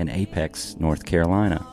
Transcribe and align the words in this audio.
in 0.00 0.08
Apex, 0.08 0.76
North 0.80 1.04
Carolina. 1.04 1.64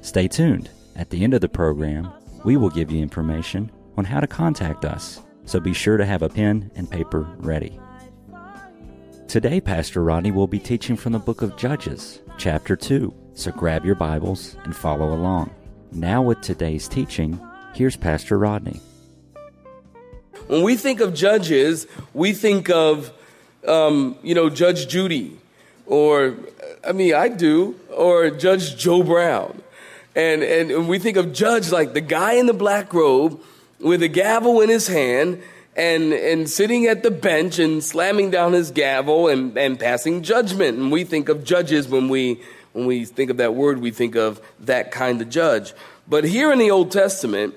Stay 0.00 0.26
tuned. 0.26 0.70
At 0.96 1.10
the 1.10 1.22
end 1.22 1.34
of 1.34 1.42
the 1.42 1.48
program, 1.48 2.10
we 2.44 2.56
will 2.56 2.70
give 2.70 2.90
you 2.90 3.02
information 3.02 3.70
on 3.96 4.04
how 4.04 4.18
to 4.18 4.26
contact 4.26 4.84
us, 4.84 5.20
so 5.44 5.60
be 5.60 5.74
sure 5.74 5.98
to 5.98 6.06
have 6.06 6.22
a 6.22 6.28
pen 6.28 6.70
and 6.74 6.90
paper 6.90 7.28
ready. 7.38 7.78
Today, 9.28 9.60
Pastor 9.60 10.02
Rodney 10.02 10.30
will 10.30 10.46
be 10.46 10.58
teaching 10.58 10.96
from 10.96 11.12
the 11.12 11.18
book 11.18 11.42
of 11.42 11.56
Judges, 11.56 12.20
chapter 12.38 12.76
2, 12.76 13.14
so 13.34 13.50
grab 13.52 13.84
your 13.84 13.94
Bibles 13.94 14.56
and 14.64 14.74
follow 14.74 15.14
along. 15.14 15.54
Now, 15.92 16.22
with 16.22 16.40
today's 16.40 16.88
teaching, 16.88 17.38
here's 17.74 17.96
Pastor 17.96 18.38
Rodney. 18.38 18.80
When 20.46 20.62
we 20.62 20.76
think 20.76 21.00
of 21.00 21.14
judges, 21.14 21.86
we 22.14 22.32
think 22.32 22.70
of, 22.70 23.12
um, 23.66 24.16
you 24.22 24.34
know, 24.34 24.50
Judge 24.50 24.88
Judy, 24.88 25.38
or, 25.86 26.34
I 26.86 26.92
mean, 26.92 27.14
I 27.14 27.28
do, 27.28 27.78
or 27.94 28.30
Judge 28.30 28.76
Joe 28.76 29.02
Brown. 29.02 29.62
And, 30.14 30.42
and 30.42 30.88
we 30.88 30.98
think 30.98 31.16
of 31.16 31.32
judge 31.32 31.72
like 31.72 31.94
the 31.94 32.00
guy 32.00 32.34
in 32.34 32.46
the 32.46 32.52
black 32.52 32.92
robe 32.92 33.40
with 33.80 34.02
a 34.02 34.08
gavel 34.08 34.60
in 34.60 34.68
his 34.68 34.86
hand 34.86 35.42
and, 35.74 36.12
and 36.12 36.48
sitting 36.48 36.86
at 36.86 37.02
the 37.02 37.10
bench 37.10 37.58
and 37.58 37.82
slamming 37.82 38.30
down 38.30 38.52
his 38.52 38.70
gavel 38.70 39.28
and, 39.28 39.56
and 39.56 39.80
passing 39.80 40.22
judgment. 40.22 40.78
And 40.78 40.92
we 40.92 41.04
think 41.04 41.28
of 41.28 41.44
judges 41.44 41.88
when 41.88 42.08
we, 42.08 42.40
when 42.72 42.86
we 42.86 43.06
think 43.06 43.30
of 43.30 43.38
that 43.38 43.54
word, 43.54 43.78
we 43.78 43.90
think 43.90 44.14
of 44.14 44.40
that 44.60 44.90
kind 44.90 45.20
of 45.22 45.30
judge. 45.30 45.72
But 46.06 46.24
here 46.24 46.52
in 46.52 46.58
the 46.58 46.70
Old 46.70 46.92
Testament, 46.92 47.54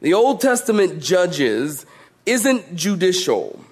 the 0.00 0.14
Old 0.14 0.40
Testament 0.40 1.02
judges 1.02 1.86
isn't 2.24 2.76
judicial. 2.76 3.64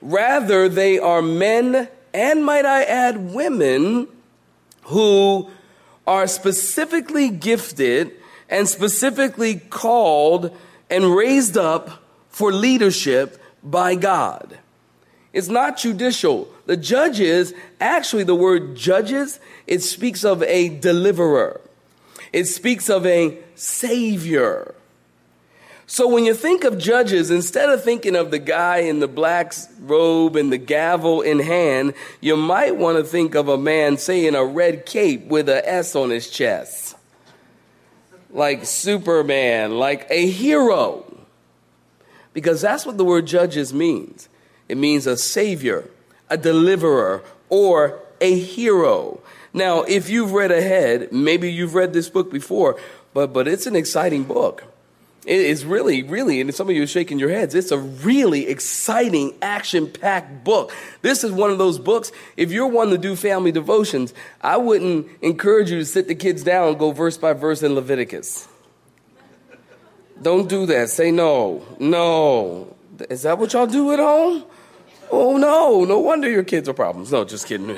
Rather, 0.00 0.68
they 0.68 0.98
are 0.98 1.22
men 1.22 1.88
and 2.16 2.46
might 2.46 2.64
I 2.64 2.82
add, 2.84 3.34
women 3.34 4.08
who 4.84 5.50
are 6.06 6.26
specifically 6.26 7.28
gifted 7.28 8.12
and 8.48 8.66
specifically 8.66 9.56
called 9.56 10.56
and 10.88 11.14
raised 11.14 11.58
up 11.58 12.02
for 12.30 12.52
leadership 12.52 13.38
by 13.62 13.96
God. 13.96 14.58
It's 15.34 15.48
not 15.48 15.76
judicial. 15.76 16.48
The 16.64 16.78
judges, 16.78 17.52
actually, 17.80 18.24
the 18.24 18.34
word 18.34 18.76
judges, 18.76 19.38
it 19.66 19.82
speaks 19.82 20.24
of 20.24 20.42
a 20.44 20.70
deliverer, 20.70 21.60
it 22.32 22.46
speaks 22.46 22.88
of 22.88 23.04
a 23.04 23.36
savior. 23.56 24.74
So 25.88 26.08
when 26.08 26.24
you 26.24 26.34
think 26.34 26.64
of 26.64 26.78
judges, 26.78 27.30
instead 27.30 27.68
of 27.68 27.82
thinking 27.82 28.16
of 28.16 28.32
the 28.32 28.40
guy 28.40 28.78
in 28.78 28.98
the 28.98 29.06
black 29.06 29.54
robe 29.80 30.34
and 30.34 30.52
the 30.52 30.58
gavel 30.58 31.22
in 31.22 31.38
hand, 31.38 31.94
you 32.20 32.36
might 32.36 32.76
want 32.76 32.98
to 32.98 33.04
think 33.04 33.36
of 33.36 33.48
a 33.48 33.56
man, 33.56 33.96
say, 33.96 34.26
in 34.26 34.34
a 34.34 34.44
red 34.44 34.84
cape 34.84 35.26
with 35.26 35.48
a 35.48 35.66
S 35.68 35.94
on 35.94 36.10
his 36.10 36.28
chest. 36.28 36.96
Like 38.30 38.66
Superman, 38.66 39.78
like 39.78 40.08
a 40.10 40.26
hero. 40.28 41.04
Because 42.32 42.60
that's 42.60 42.84
what 42.84 42.98
the 42.98 43.04
word 43.04 43.26
judges 43.26 43.72
means. 43.72 44.28
It 44.68 44.76
means 44.76 45.06
a 45.06 45.16
savior, 45.16 45.88
a 46.28 46.36
deliverer, 46.36 47.22
or 47.48 48.00
a 48.20 48.36
hero. 48.36 49.20
Now, 49.54 49.82
if 49.82 50.10
you've 50.10 50.32
read 50.32 50.50
ahead, 50.50 51.12
maybe 51.12 51.50
you've 51.50 51.74
read 51.74 51.92
this 51.92 52.08
book 52.10 52.32
before, 52.32 52.78
but, 53.14 53.32
but 53.32 53.46
it's 53.46 53.66
an 53.66 53.76
exciting 53.76 54.24
book. 54.24 54.64
It 55.26 55.40
is 55.40 55.64
really, 55.64 56.04
really, 56.04 56.40
and 56.40 56.54
some 56.54 56.68
of 56.70 56.76
you 56.76 56.84
are 56.84 56.86
shaking 56.86 57.18
your 57.18 57.30
heads. 57.30 57.56
It's 57.56 57.72
a 57.72 57.78
really 57.78 58.46
exciting, 58.46 59.34
action 59.42 59.90
packed 59.90 60.44
book. 60.44 60.72
This 61.02 61.24
is 61.24 61.32
one 61.32 61.50
of 61.50 61.58
those 61.58 61.80
books. 61.80 62.12
If 62.36 62.52
you're 62.52 62.68
one 62.68 62.90
to 62.90 62.98
do 62.98 63.16
family 63.16 63.50
devotions, 63.50 64.14
I 64.40 64.56
wouldn't 64.56 65.08
encourage 65.22 65.68
you 65.68 65.78
to 65.80 65.84
sit 65.84 66.06
the 66.06 66.14
kids 66.14 66.44
down 66.44 66.68
and 66.68 66.78
go 66.78 66.92
verse 66.92 67.18
by 67.18 67.32
verse 67.32 67.64
in 67.64 67.74
Leviticus. 67.74 68.46
Don't 70.22 70.48
do 70.48 70.64
that. 70.66 70.90
Say 70.90 71.10
no. 71.10 71.66
No. 71.80 72.76
Is 73.10 73.22
that 73.22 73.36
what 73.38 73.52
y'all 73.52 73.66
do 73.66 73.90
at 73.92 73.98
home? 73.98 74.44
Oh, 75.10 75.36
no. 75.38 75.84
No 75.84 75.98
wonder 75.98 76.30
your 76.30 76.44
kids 76.44 76.68
are 76.68 76.72
problems. 76.72 77.10
No, 77.10 77.24
just 77.24 77.48
kidding. 77.48 77.76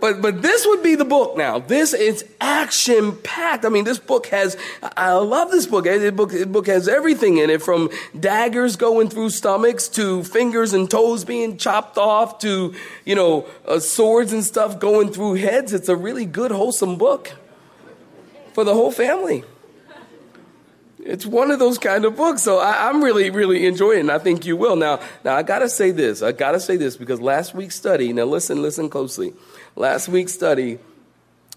But 0.00 0.22
but 0.22 0.40
this 0.40 0.66
would 0.66 0.82
be 0.82 0.94
the 0.94 1.04
book 1.04 1.36
now. 1.36 1.58
This 1.58 1.92
is 1.92 2.24
action 2.40 3.16
packed. 3.18 3.64
I 3.66 3.68
mean, 3.68 3.84
this 3.84 3.98
book 3.98 4.26
has. 4.26 4.56
I 4.96 5.12
love 5.12 5.50
this 5.50 5.66
book. 5.66 5.84
This 5.84 6.12
book, 6.12 6.30
this 6.30 6.46
book 6.46 6.66
has 6.68 6.88
everything 6.88 7.36
in 7.36 7.50
it, 7.50 7.62
from 7.62 7.90
daggers 8.18 8.76
going 8.76 9.10
through 9.10 9.30
stomachs 9.30 9.88
to 9.88 10.24
fingers 10.24 10.72
and 10.72 10.90
toes 10.90 11.24
being 11.24 11.58
chopped 11.58 11.98
off 11.98 12.38
to 12.40 12.74
you 13.04 13.14
know 13.14 13.46
uh, 13.66 13.78
swords 13.78 14.32
and 14.32 14.42
stuff 14.42 14.80
going 14.80 15.12
through 15.12 15.34
heads. 15.34 15.74
It's 15.74 15.88
a 15.90 15.96
really 15.96 16.24
good, 16.24 16.50
wholesome 16.50 16.96
book 16.96 17.32
for 18.54 18.64
the 18.64 18.74
whole 18.74 18.90
family. 18.90 19.44
It's 21.02 21.24
one 21.24 21.50
of 21.50 21.58
those 21.58 21.78
kind 21.78 22.04
of 22.04 22.16
books. 22.16 22.42
So 22.42 22.58
I, 22.58 22.90
am 22.90 23.02
really, 23.02 23.30
really 23.30 23.66
enjoying 23.66 23.98
it. 23.98 24.00
And 24.00 24.10
I 24.10 24.18
think 24.18 24.44
you 24.44 24.54
will. 24.54 24.76
Now, 24.76 25.00
now 25.24 25.34
I 25.34 25.42
gotta 25.42 25.68
say 25.68 25.92
this. 25.92 26.22
I 26.22 26.32
gotta 26.32 26.60
say 26.60 26.76
this 26.76 26.96
because 26.96 27.22
last 27.22 27.54
week's 27.54 27.74
study, 27.74 28.12
now 28.12 28.24
listen, 28.24 28.60
listen 28.60 28.90
closely 28.90 29.32
last 29.80 30.10
week's 30.10 30.34
study 30.34 30.78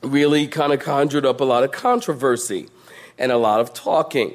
really 0.02 0.48
kind 0.48 0.72
of 0.72 0.80
conjured 0.80 1.26
up 1.26 1.42
a 1.42 1.44
lot 1.44 1.62
of 1.62 1.74
controversy 1.74 2.70
and 3.18 3.34
a 3.34 3.38
lot 3.38 3.60
of 3.60 3.74
talking. 3.74 4.34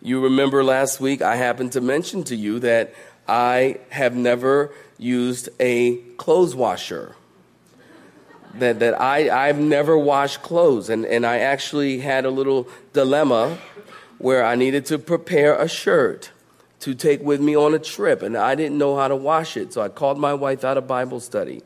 You 0.00 0.22
remember 0.22 0.62
last 0.62 1.00
week 1.00 1.20
I 1.20 1.34
happened 1.34 1.72
to 1.72 1.80
mention 1.80 2.22
to 2.24 2.36
you 2.36 2.60
that 2.60 2.94
I 3.26 3.80
have 3.88 4.14
never 4.14 4.72
used 4.98 5.48
a 5.58 5.96
clothes 6.16 6.54
washer. 6.54 7.16
That, 8.54 8.78
that 8.78 9.00
I, 9.00 9.48
I've 9.48 9.58
never 9.58 9.98
washed 9.98 10.42
clothes. 10.42 10.88
And, 10.88 11.04
and 11.04 11.26
I 11.26 11.38
actually 11.38 11.98
had 11.98 12.24
a 12.24 12.30
little 12.30 12.68
dilemma 12.92 13.58
where 14.18 14.44
I 14.44 14.54
needed 14.54 14.86
to 14.86 14.98
prepare 14.98 15.56
a 15.56 15.68
shirt 15.68 16.30
to 16.80 16.94
take 16.94 17.20
with 17.20 17.40
me 17.40 17.56
on 17.56 17.74
a 17.74 17.80
trip. 17.80 18.22
And 18.22 18.36
I 18.36 18.54
didn't 18.54 18.78
know 18.78 18.96
how 18.96 19.08
to 19.08 19.16
wash 19.16 19.56
it. 19.56 19.72
So 19.72 19.82
I 19.82 19.88
called 19.88 20.20
my 20.20 20.34
wife 20.34 20.62
out 20.62 20.76
of 20.76 20.86
Bible 20.86 21.18
study 21.18 21.62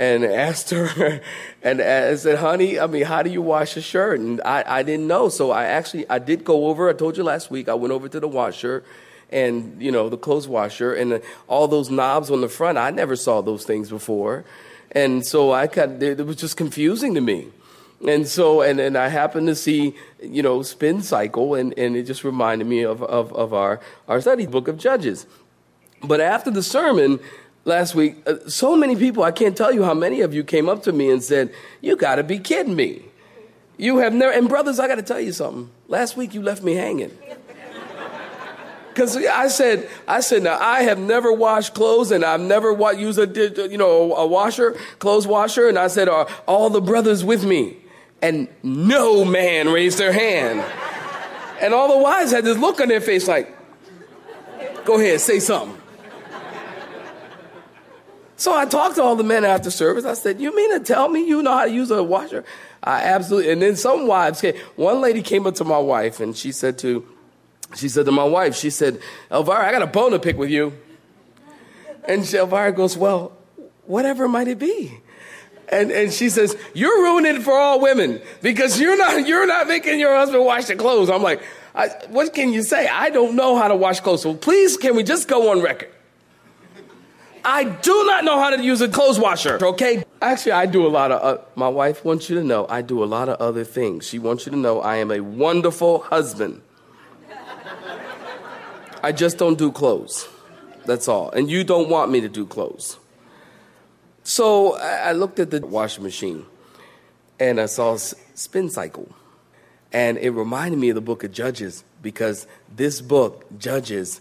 and 0.00 0.24
asked 0.24 0.70
her 0.70 1.20
and 1.62 1.82
I 1.82 2.14
said, 2.16 2.38
honey, 2.38 2.80
I 2.80 2.86
mean, 2.86 3.04
how 3.04 3.22
do 3.22 3.28
you 3.28 3.42
wash 3.42 3.76
a 3.76 3.82
shirt? 3.82 4.18
And 4.18 4.40
I, 4.46 4.64
I 4.66 4.82
didn't 4.82 5.06
know. 5.06 5.28
So 5.28 5.50
I 5.50 5.64
actually, 5.66 6.08
I 6.08 6.18
did 6.18 6.42
go 6.42 6.68
over, 6.68 6.88
I 6.88 6.94
told 6.94 7.18
you 7.18 7.22
last 7.22 7.50
week, 7.50 7.68
I 7.68 7.74
went 7.74 7.92
over 7.92 8.08
to 8.08 8.18
the 8.18 8.26
washer 8.26 8.82
and, 9.28 9.80
you 9.80 9.92
know, 9.92 10.08
the 10.08 10.16
clothes 10.16 10.48
washer 10.48 10.94
and 10.94 11.20
all 11.48 11.68
those 11.68 11.90
knobs 11.90 12.30
on 12.30 12.40
the 12.40 12.48
front. 12.48 12.78
I 12.78 12.90
never 12.90 13.14
saw 13.14 13.42
those 13.42 13.64
things 13.64 13.90
before. 13.90 14.46
And 14.92 15.24
so 15.24 15.52
I 15.52 15.66
got, 15.66 16.02
it 16.02 16.24
was 16.24 16.36
just 16.36 16.56
confusing 16.56 17.14
to 17.14 17.20
me. 17.20 17.48
And 18.08 18.26
so, 18.26 18.62
and, 18.62 18.80
and 18.80 18.96
I 18.96 19.08
happened 19.08 19.48
to 19.48 19.54
see, 19.54 19.94
you 20.22 20.42
know, 20.42 20.62
spin 20.62 21.02
cycle 21.02 21.54
and, 21.54 21.78
and 21.78 21.94
it 21.94 22.04
just 22.04 22.24
reminded 22.24 22.66
me 22.66 22.84
of, 22.84 23.02
of, 23.02 23.34
of 23.34 23.52
our, 23.52 23.80
our 24.08 24.22
study 24.22 24.46
book 24.46 24.66
of 24.66 24.78
Judges. 24.78 25.26
But 26.02 26.22
after 26.22 26.50
the 26.50 26.62
sermon, 26.62 27.20
last 27.64 27.94
week, 27.94 28.16
uh, 28.26 28.36
so 28.48 28.76
many 28.76 28.96
people, 28.96 29.22
I 29.22 29.30
can't 29.30 29.56
tell 29.56 29.72
you 29.72 29.84
how 29.84 29.94
many 29.94 30.20
of 30.20 30.34
you 30.34 30.44
came 30.44 30.68
up 30.68 30.82
to 30.84 30.92
me 30.92 31.10
and 31.10 31.22
said, 31.22 31.52
You 31.80 31.96
got 31.96 32.16
to 32.16 32.22
be 32.22 32.38
kidding 32.38 32.76
me. 32.76 33.02
You 33.76 33.98
have 33.98 34.12
never, 34.12 34.32
and 34.32 34.48
brothers, 34.48 34.78
I 34.78 34.88
got 34.88 34.96
to 34.96 35.02
tell 35.02 35.20
you 35.20 35.32
something. 35.32 35.70
Last 35.88 36.16
week 36.16 36.34
you 36.34 36.42
left 36.42 36.62
me 36.62 36.74
hanging. 36.74 37.16
Because 38.92 39.16
I 39.16 39.46
said, 39.46 39.88
I 40.08 40.20
said, 40.20 40.42
now 40.42 40.58
I 40.60 40.82
have 40.82 40.98
never 40.98 41.32
washed 41.32 41.74
clothes 41.74 42.10
and 42.10 42.24
I've 42.24 42.40
never 42.40 42.74
wa- 42.74 42.90
used 42.90 43.20
a, 43.20 43.68
you 43.70 43.78
know, 43.78 44.14
a 44.14 44.26
washer, 44.26 44.72
clothes 44.98 45.28
washer. 45.28 45.68
And 45.68 45.78
I 45.78 45.86
said, 45.86 46.08
are 46.08 46.26
all 46.46 46.70
the 46.70 46.80
brothers 46.80 47.24
with 47.24 47.44
me? 47.44 47.76
And 48.20 48.48
no 48.64 49.24
man 49.24 49.68
raised 49.68 49.98
their 49.98 50.12
hand. 50.12 50.60
And 51.60 51.72
all 51.72 51.88
the 51.88 52.02
wives 52.02 52.32
had 52.32 52.44
this 52.44 52.58
look 52.58 52.80
on 52.80 52.88
their 52.88 53.00
face 53.00 53.28
like, 53.28 53.56
go 54.84 54.98
ahead, 54.98 55.20
say 55.20 55.38
something. 55.38 55.79
So 58.40 58.56
I 58.56 58.64
talked 58.64 58.94
to 58.94 59.02
all 59.02 59.16
the 59.16 59.22
men 59.22 59.44
after 59.44 59.70
service. 59.70 60.06
I 60.06 60.14
said, 60.14 60.40
You 60.40 60.56
mean 60.56 60.70
to 60.70 60.80
tell 60.80 61.10
me 61.10 61.28
you 61.28 61.42
know 61.42 61.52
how 61.52 61.66
to 61.66 61.70
use 61.70 61.90
a 61.90 62.02
washer? 62.02 62.42
I 62.82 63.02
absolutely. 63.02 63.52
And 63.52 63.60
then 63.60 63.76
some 63.76 64.06
wives 64.06 64.40
came. 64.40 64.56
One 64.76 65.02
lady 65.02 65.20
came 65.20 65.46
up 65.46 65.56
to 65.56 65.64
my 65.64 65.76
wife 65.76 66.20
and 66.20 66.34
she 66.34 66.50
said 66.50 66.78
to, 66.78 67.06
she 67.76 67.90
said 67.90 68.06
to 68.06 68.12
my 68.12 68.24
wife, 68.24 68.56
she 68.56 68.70
said, 68.70 68.98
Elvira, 69.30 69.68
I 69.68 69.72
got 69.72 69.82
a 69.82 69.86
bone 69.86 70.12
to 70.12 70.18
pick 70.18 70.38
with 70.38 70.48
you. 70.48 70.72
And 72.04 72.22
Elvira 72.32 72.72
goes, 72.72 72.96
Well, 72.96 73.32
whatever 73.84 74.26
might 74.26 74.48
it 74.48 74.58
be? 74.58 74.98
And, 75.68 75.92
and 75.92 76.10
she 76.10 76.30
says, 76.30 76.56
you're 76.74 77.02
ruining 77.02 77.36
it 77.36 77.42
for 77.42 77.52
all 77.52 77.80
women 77.80 78.20
because 78.42 78.80
you're 78.80 78.96
not, 78.96 79.28
you're 79.28 79.46
not 79.46 79.68
making 79.68 80.00
your 80.00 80.16
husband 80.16 80.44
wash 80.44 80.64
the 80.64 80.74
clothes. 80.74 81.08
I'm 81.08 81.22
like, 81.22 81.44
what 82.08 82.34
can 82.34 82.52
you 82.52 82.62
say? 82.62 82.88
I 82.88 83.10
don't 83.10 83.36
know 83.36 83.56
how 83.56 83.68
to 83.68 83.76
wash 83.76 84.00
clothes. 84.00 84.22
So 84.22 84.34
please, 84.34 84.76
can 84.76 84.96
we 84.96 85.04
just 85.04 85.28
go 85.28 85.52
on 85.52 85.62
record? 85.62 85.90
I 87.44 87.64
do 87.64 88.04
not 88.06 88.24
know 88.24 88.38
how 88.38 88.50
to 88.50 88.62
use 88.62 88.80
a 88.80 88.88
clothes 88.88 89.18
washer, 89.18 89.58
okay? 89.64 90.04
Actually, 90.20 90.52
I 90.52 90.66
do 90.66 90.86
a 90.86 90.88
lot 90.88 91.10
of, 91.12 91.22
uh, 91.22 91.42
my 91.54 91.68
wife 91.68 92.04
wants 92.04 92.28
you 92.28 92.36
to 92.36 92.44
know 92.44 92.66
I 92.68 92.82
do 92.82 93.02
a 93.02 93.06
lot 93.06 93.28
of 93.28 93.40
other 93.40 93.64
things. 93.64 94.06
She 94.06 94.18
wants 94.18 94.46
you 94.46 94.52
to 94.52 94.58
know 94.58 94.80
I 94.80 94.96
am 94.96 95.10
a 95.10 95.20
wonderful 95.20 96.00
husband. 96.00 96.62
I 99.02 99.12
just 99.12 99.38
don't 99.38 99.58
do 99.58 99.72
clothes. 99.72 100.28
That's 100.84 101.08
all. 101.08 101.30
And 101.30 101.50
you 101.50 101.64
don't 101.64 101.88
want 101.88 102.10
me 102.10 102.20
to 102.20 102.28
do 102.28 102.44
clothes. 102.46 102.98
So 104.22 104.76
I 104.76 105.12
looked 105.12 105.38
at 105.38 105.50
the 105.50 105.60
washing 105.60 106.04
machine 106.04 106.44
and 107.38 107.60
I 107.60 107.66
saw 107.66 107.96
spin 107.96 108.68
cycle. 108.68 109.08
And 109.92 110.18
it 110.18 110.30
reminded 110.30 110.78
me 110.78 110.90
of 110.90 110.94
the 110.94 111.00
book 111.00 111.24
of 111.24 111.32
Judges 111.32 111.84
because 112.02 112.46
this 112.74 113.00
book, 113.00 113.46
Judges, 113.58 114.20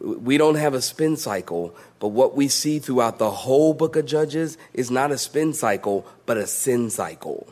we 0.00 0.38
don't 0.38 0.54
have 0.54 0.74
a 0.74 0.80
spin 0.80 1.16
cycle, 1.16 1.74
but 1.98 2.08
what 2.08 2.36
we 2.36 2.48
see 2.48 2.78
throughout 2.78 3.18
the 3.18 3.30
whole 3.30 3.74
book 3.74 3.96
of 3.96 4.06
Judges 4.06 4.56
is 4.72 4.90
not 4.90 5.10
a 5.10 5.18
spin 5.18 5.52
cycle, 5.52 6.06
but 6.26 6.36
a 6.36 6.46
sin 6.46 6.90
cycle. 6.90 7.46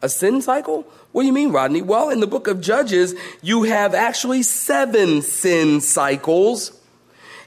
A 0.00 0.08
sin 0.08 0.42
cycle? 0.42 0.86
What 1.12 1.22
do 1.22 1.26
you 1.26 1.32
mean, 1.32 1.50
Rodney? 1.50 1.82
Well, 1.82 2.10
in 2.10 2.20
the 2.20 2.26
book 2.26 2.46
of 2.46 2.60
Judges, 2.60 3.14
you 3.42 3.64
have 3.64 3.94
actually 3.94 4.42
seven 4.42 5.22
sin 5.22 5.80
cycles. 5.80 6.78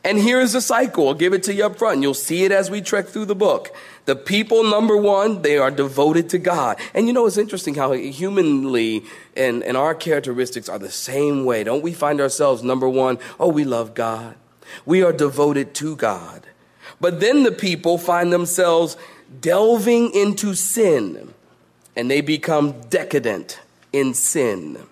And 0.08 0.18
here's 0.18 0.54
the 0.54 0.62
cycle. 0.62 1.10
I'll 1.10 1.14
give 1.14 1.34
it 1.34 1.44
to 1.44 1.54
you 1.54 1.66
up 1.66 1.78
front. 1.78 2.02
You'll 2.02 2.14
see 2.14 2.46
it 2.46 2.52
as 2.54 2.72
we 2.72 2.80
trek 2.80 3.08
through 3.08 3.26
the 3.26 3.36
book. 3.36 3.76
The 4.06 4.16
people, 4.16 4.64
number 4.64 4.96
one, 4.96 5.42
they 5.42 5.58
are 5.58 5.70
devoted 5.70 6.30
to 6.30 6.38
God. 6.38 6.80
And 6.94 7.08
you 7.08 7.14
know, 7.14 7.26
it's 7.26 7.36
interesting 7.38 7.76
how 7.76 7.92
humanly 7.92 9.04
and, 9.36 9.62
and 9.64 9.76
our 9.76 9.94
characteristics 9.94 10.70
are 10.70 10.80
the 10.80 10.90
same 10.90 11.44
way. 11.44 11.66
Don't 11.66 11.84
we 11.84 11.92
find 11.92 12.22
ourselves, 12.22 12.64
number 12.64 12.88
one, 12.88 13.20
oh, 13.38 13.50
we 13.50 13.66
love 13.66 13.96
God. 13.96 14.36
We 14.86 15.04
are 15.04 15.12
devoted 15.12 15.74
to 15.74 15.98
God. 15.98 16.48
But 17.02 17.20
then 17.20 17.44
the 17.44 17.52
people 17.52 17.98
find 17.98 18.32
themselves 18.32 18.96
delving 19.42 20.14
into 20.14 20.54
sin 20.54 21.34
and 21.98 22.10
they 22.10 22.22
become 22.22 22.80
decadent 22.90 23.60
in 23.92 24.14
sin. 24.14 24.86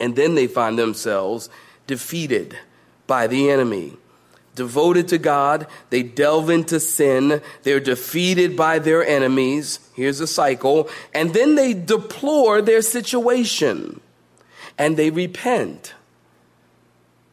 And 0.00 0.16
then 0.16 0.36
they 0.36 0.46
find 0.46 0.78
themselves 0.78 1.50
defeated 1.86 2.56
by 3.06 3.26
the 3.26 3.50
enemy 3.50 3.98
devoted 4.54 5.08
to 5.08 5.18
God, 5.18 5.66
they 5.90 6.02
delve 6.02 6.50
into 6.50 6.78
sin, 6.78 7.40
they're 7.62 7.80
defeated 7.80 8.56
by 8.56 8.78
their 8.78 9.04
enemies. 9.04 9.80
Here's 9.94 10.20
a 10.20 10.26
cycle. 10.26 10.90
And 11.14 11.32
then 11.32 11.54
they 11.54 11.74
deplore 11.74 12.60
their 12.60 12.82
situation 12.82 14.00
and 14.78 14.96
they 14.96 15.10
repent. 15.10 15.94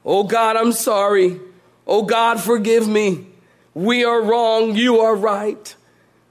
Oh 0.06 0.24
God, 0.24 0.56
I'm 0.56 0.71
sorry. 0.71 1.39
Oh 1.86 2.04
God, 2.04 2.39
forgive 2.39 2.88
me. 2.88 3.27
We 3.74 4.04
are 4.04 4.21
wrong. 4.21 4.75
You 4.75 5.00
are 5.00 5.16
right. 5.16 5.75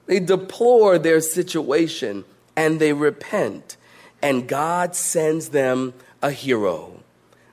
They 0.07 0.21
deplore 0.21 0.99
their 0.99 1.21
situation 1.21 2.25
and 2.57 2.81
they 2.81 2.93
repent. 2.93 3.77
And 4.23 4.49
God 4.49 4.97
sends 4.97 5.51
them 5.51 5.95
a 6.23 6.31
hero, 6.31 7.03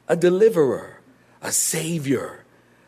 a 0.08 0.16
deliverer, 0.16 1.02
a 1.42 1.52
savior 1.52 2.45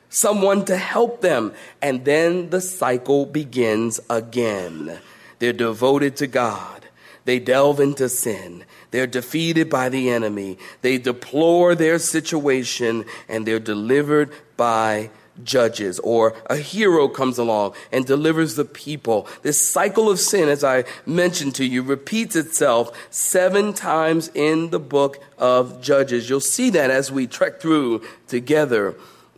someone 0.09 0.65
to 0.65 0.77
help 0.77 1.21
them. 1.21 1.53
And 1.81 2.05
then 2.05 2.49
the 2.49 2.61
cycle 2.61 3.25
begins 3.25 3.99
again. 4.09 4.99
They're 5.39 5.53
devoted 5.53 6.15
to 6.17 6.27
God. 6.27 6.85
They 7.25 7.39
delve 7.39 7.79
into 7.79 8.07
sin. 8.07 8.63
They're 8.91 9.07
defeated 9.07 9.69
by 9.69 9.89
the 9.89 10.09
enemy. 10.09 10.57
They 10.81 10.97
deplore 10.97 11.75
their 11.75 11.99
situation 11.99 13.05
and 13.27 13.45
they're 13.45 13.59
delivered 13.59 14.31
by 14.55 15.09
judges 15.43 15.99
or 15.99 16.35
a 16.47 16.55
hero 16.55 17.07
comes 17.07 17.37
along 17.37 17.73
and 17.91 18.05
delivers 18.05 18.55
the 18.55 18.65
people. 18.65 19.27
This 19.43 19.61
cycle 19.61 20.09
of 20.09 20.19
sin, 20.19 20.49
as 20.49 20.63
I 20.63 20.85
mentioned 21.05 21.55
to 21.55 21.65
you, 21.65 21.83
repeats 21.83 22.35
itself 22.35 22.97
seven 23.11 23.73
times 23.73 24.31
in 24.33 24.69
the 24.69 24.79
book 24.79 25.21
of 25.37 25.81
Judges. 25.81 26.29
You'll 26.29 26.39
see 26.39 26.69
that 26.71 26.89
as 26.89 27.11
we 27.11 27.27
trek 27.27 27.59
through 27.61 28.03
together 28.27 28.95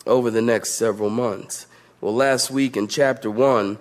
over 0.09 0.29
the 0.29 0.41
next 0.41 0.71
several 0.71 1.09
months. 1.09 1.67
Well, 2.01 2.13
last 2.13 2.51
week 2.51 2.75
in 2.75 2.87
chapter 2.87 3.31
one, 3.31 3.77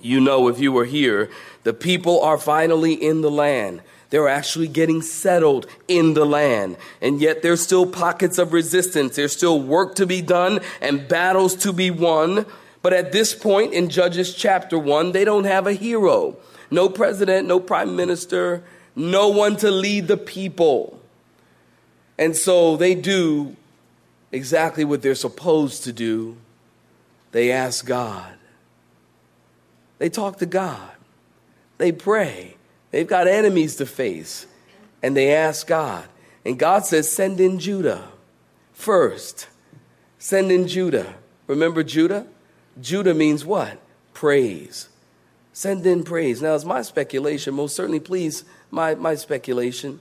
you 0.00 0.20
know, 0.20 0.48
if 0.48 0.60
you 0.60 0.70
were 0.70 0.84
here, 0.84 1.30
the 1.62 1.72
people 1.72 2.20
are 2.20 2.38
finally 2.38 2.94
in 2.94 3.22
the 3.22 3.30
land. 3.30 3.80
They're 4.10 4.28
actually 4.28 4.68
getting 4.68 5.02
settled 5.02 5.66
in 5.88 6.14
the 6.14 6.24
land. 6.24 6.76
And 7.00 7.20
yet 7.20 7.42
there's 7.42 7.62
still 7.62 7.86
pockets 7.86 8.38
of 8.38 8.52
resistance. 8.52 9.16
There's 9.16 9.36
still 9.36 9.60
work 9.60 9.96
to 9.96 10.06
be 10.06 10.22
done 10.22 10.60
and 10.80 11.08
battles 11.08 11.56
to 11.56 11.72
be 11.72 11.90
won. 11.90 12.46
But 12.82 12.92
at 12.92 13.12
this 13.12 13.34
point 13.34 13.72
in 13.72 13.88
Judges 13.88 14.34
chapter 14.34 14.78
one, 14.78 15.12
they 15.12 15.24
don't 15.24 15.44
have 15.44 15.66
a 15.66 15.72
hero. 15.72 16.36
No 16.70 16.88
president, 16.88 17.48
no 17.48 17.58
prime 17.58 17.96
minister, 17.96 18.62
no 18.94 19.28
one 19.28 19.56
to 19.56 19.70
lead 19.70 20.06
the 20.06 20.16
people. 20.16 21.00
And 22.18 22.36
so 22.36 22.76
they 22.76 22.94
do 22.94 23.56
exactly 24.34 24.84
what 24.84 25.00
they're 25.00 25.14
supposed 25.14 25.84
to 25.84 25.92
do, 25.92 26.36
they 27.32 27.52
ask 27.52 27.86
God. 27.86 28.34
They 29.98 30.08
talk 30.08 30.38
to 30.38 30.46
God. 30.46 30.90
They 31.78 31.92
pray. 31.92 32.56
They've 32.90 33.06
got 33.06 33.28
enemies 33.28 33.76
to 33.76 33.86
face. 33.86 34.46
And 35.02 35.16
they 35.16 35.34
ask 35.34 35.66
God. 35.66 36.06
And 36.44 36.58
God 36.58 36.84
says, 36.84 37.10
Send 37.10 37.40
in 37.40 37.58
Judah 37.58 38.08
first. 38.72 39.48
Send 40.18 40.50
in 40.50 40.66
Judah. 40.66 41.14
Remember 41.46 41.82
Judah? 41.82 42.26
Judah 42.80 43.14
means 43.14 43.44
what? 43.44 43.78
Praise. 44.14 44.88
Send 45.52 45.86
in 45.86 46.02
praise. 46.02 46.42
Now, 46.42 46.54
it's 46.54 46.64
my 46.64 46.82
speculation, 46.82 47.54
most 47.54 47.76
certainly, 47.76 48.00
please, 48.00 48.44
my, 48.70 48.94
my 48.96 49.14
speculation. 49.14 50.00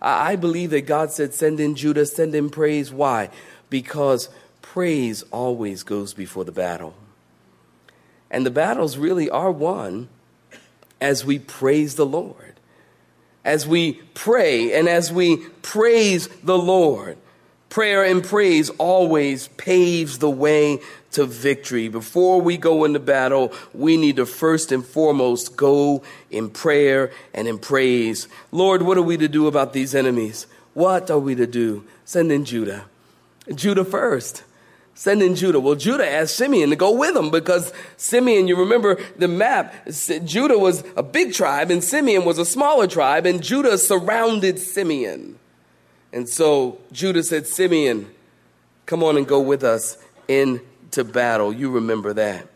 I, 0.00 0.32
I 0.32 0.36
believe 0.36 0.70
that 0.70 0.86
God 0.86 1.10
said, 1.10 1.34
Send 1.34 1.60
in 1.60 1.74
Judah, 1.74 2.06
send 2.06 2.34
in 2.34 2.50
praise. 2.50 2.92
Why? 2.92 3.30
Because 3.70 4.28
praise 4.62 5.22
always 5.30 5.82
goes 5.82 6.14
before 6.14 6.44
the 6.44 6.52
battle. 6.52 6.94
And 8.30 8.44
the 8.44 8.50
battles 8.50 8.96
really 8.96 9.30
are 9.30 9.50
won 9.50 10.08
as 11.00 11.24
we 11.24 11.38
praise 11.38 11.94
the 11.94 12.06
Lord. 12.06 12.54
As 13.44 13.66
we 13.66 13.92
pray 14.14 14.72
and 14.72 14.88
as 14.88 15.12
we 15.12 15.36
praise 15.62 16.28
the 16.42 16.58
Lord. 16.58 17.18
Prayer 17.68 18.04
and 18.04 18.24
praise 18.24 18.70
always 18.70 19.48
paves 19.48 20.18
the 20.18 20.30
way 20.30 20.80
to 21.12 21.26
victory. 21.26 21.88
Before 21.88 22.40
we 22.40 22.56
go 22.56 22.84
into 22.84 23.00
battle, 23.00 23.52
we 23.72 23.96
need 23.96 24.16
to 24.16 24.26
first 24.26 24.72
and 24.72 24.84
foremost 24.84 25.56
go 25.56 26.02
in 26.30 26.50
prayer 26.50 27.12
and 27.32 27.46
in 27.46 27.58
praise. 27.58 28.28
Lord, 28.50 28.82
what 28.82 28.96
are 28.96 29.02
we 29.02 29.16
to 29.16 29.28
do 29.28 29.46
about 29.46 29.72
these 29.72 29.94
enemies? 29.94 30.46
What 30.72 31.10
are 31.10 31.18
we 31.18 31.34
to 31.34 31.46
do? 31.46 31.84
Send 32.04 32.32
in 32.32 32.44
Judah. 32.44 32.86
Judah 33.52 33.84
first. 33.84 34.44
Send 34.94 35.22
in 35.22 35.34
Judah. 35.34 35.58
Well, 35.58 35.74
Judah 35.74 36.08
asked 36.08 36.36
Simeon 36.36 36.70
to 36.70 36.76
go 36.76 36.92
with 36.96 37.16
him 37.16 37.30
because 37.30 37.72
Simeon, 37.96 38.46
you 38.46 38.56
remember 38.56 39.02
the 39.18 39.26
map, 39.26 39.74
Judah 40.24 40.56
was 40.56 40.84
a 40.96 41.02
big 41.02 41.32
tribe 41.32 41.70
and 41.72 41.82
Simeon 41.82 42.24
was 42.24 42.38
a 42.38 42.44
smaller 42.44 42.86
tribe, 42.86 43.26
and 43.26 43.42
Judah 43.42 43.76
surrounded 43.76 44.60
Simeon. 44.60 45.36
And 46.12 46.28
so 46.28 46.78
Judah 46.92 47.24
said, 47.24 47.48
Simeon, 47.48 48.08
come 48.86 49.02
on 49.02 49.16
and 49.16 49.26
go 49.26 49.40
with 49.40 49.64
us 49.64 49.98
into 50.28 51.02
battle. 51.02 51.52
You 51.52 51.72
remember 51.72 52.12
that. 52.12 52.46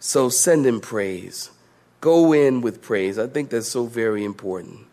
So 0.00 0.28
send 0.28 0.66
in 0.66 0.80
praise. 0.80 1.50
Go 2.00 2.32
in 2.32 2.62
with 2.62 2.82
praise. 2.82 3.16
I 3.16 3.28
think 3.28 3.50
that's 3.50 3.68
so 3.68 3.84
very 3.84 4.24
important. 4.24 4.86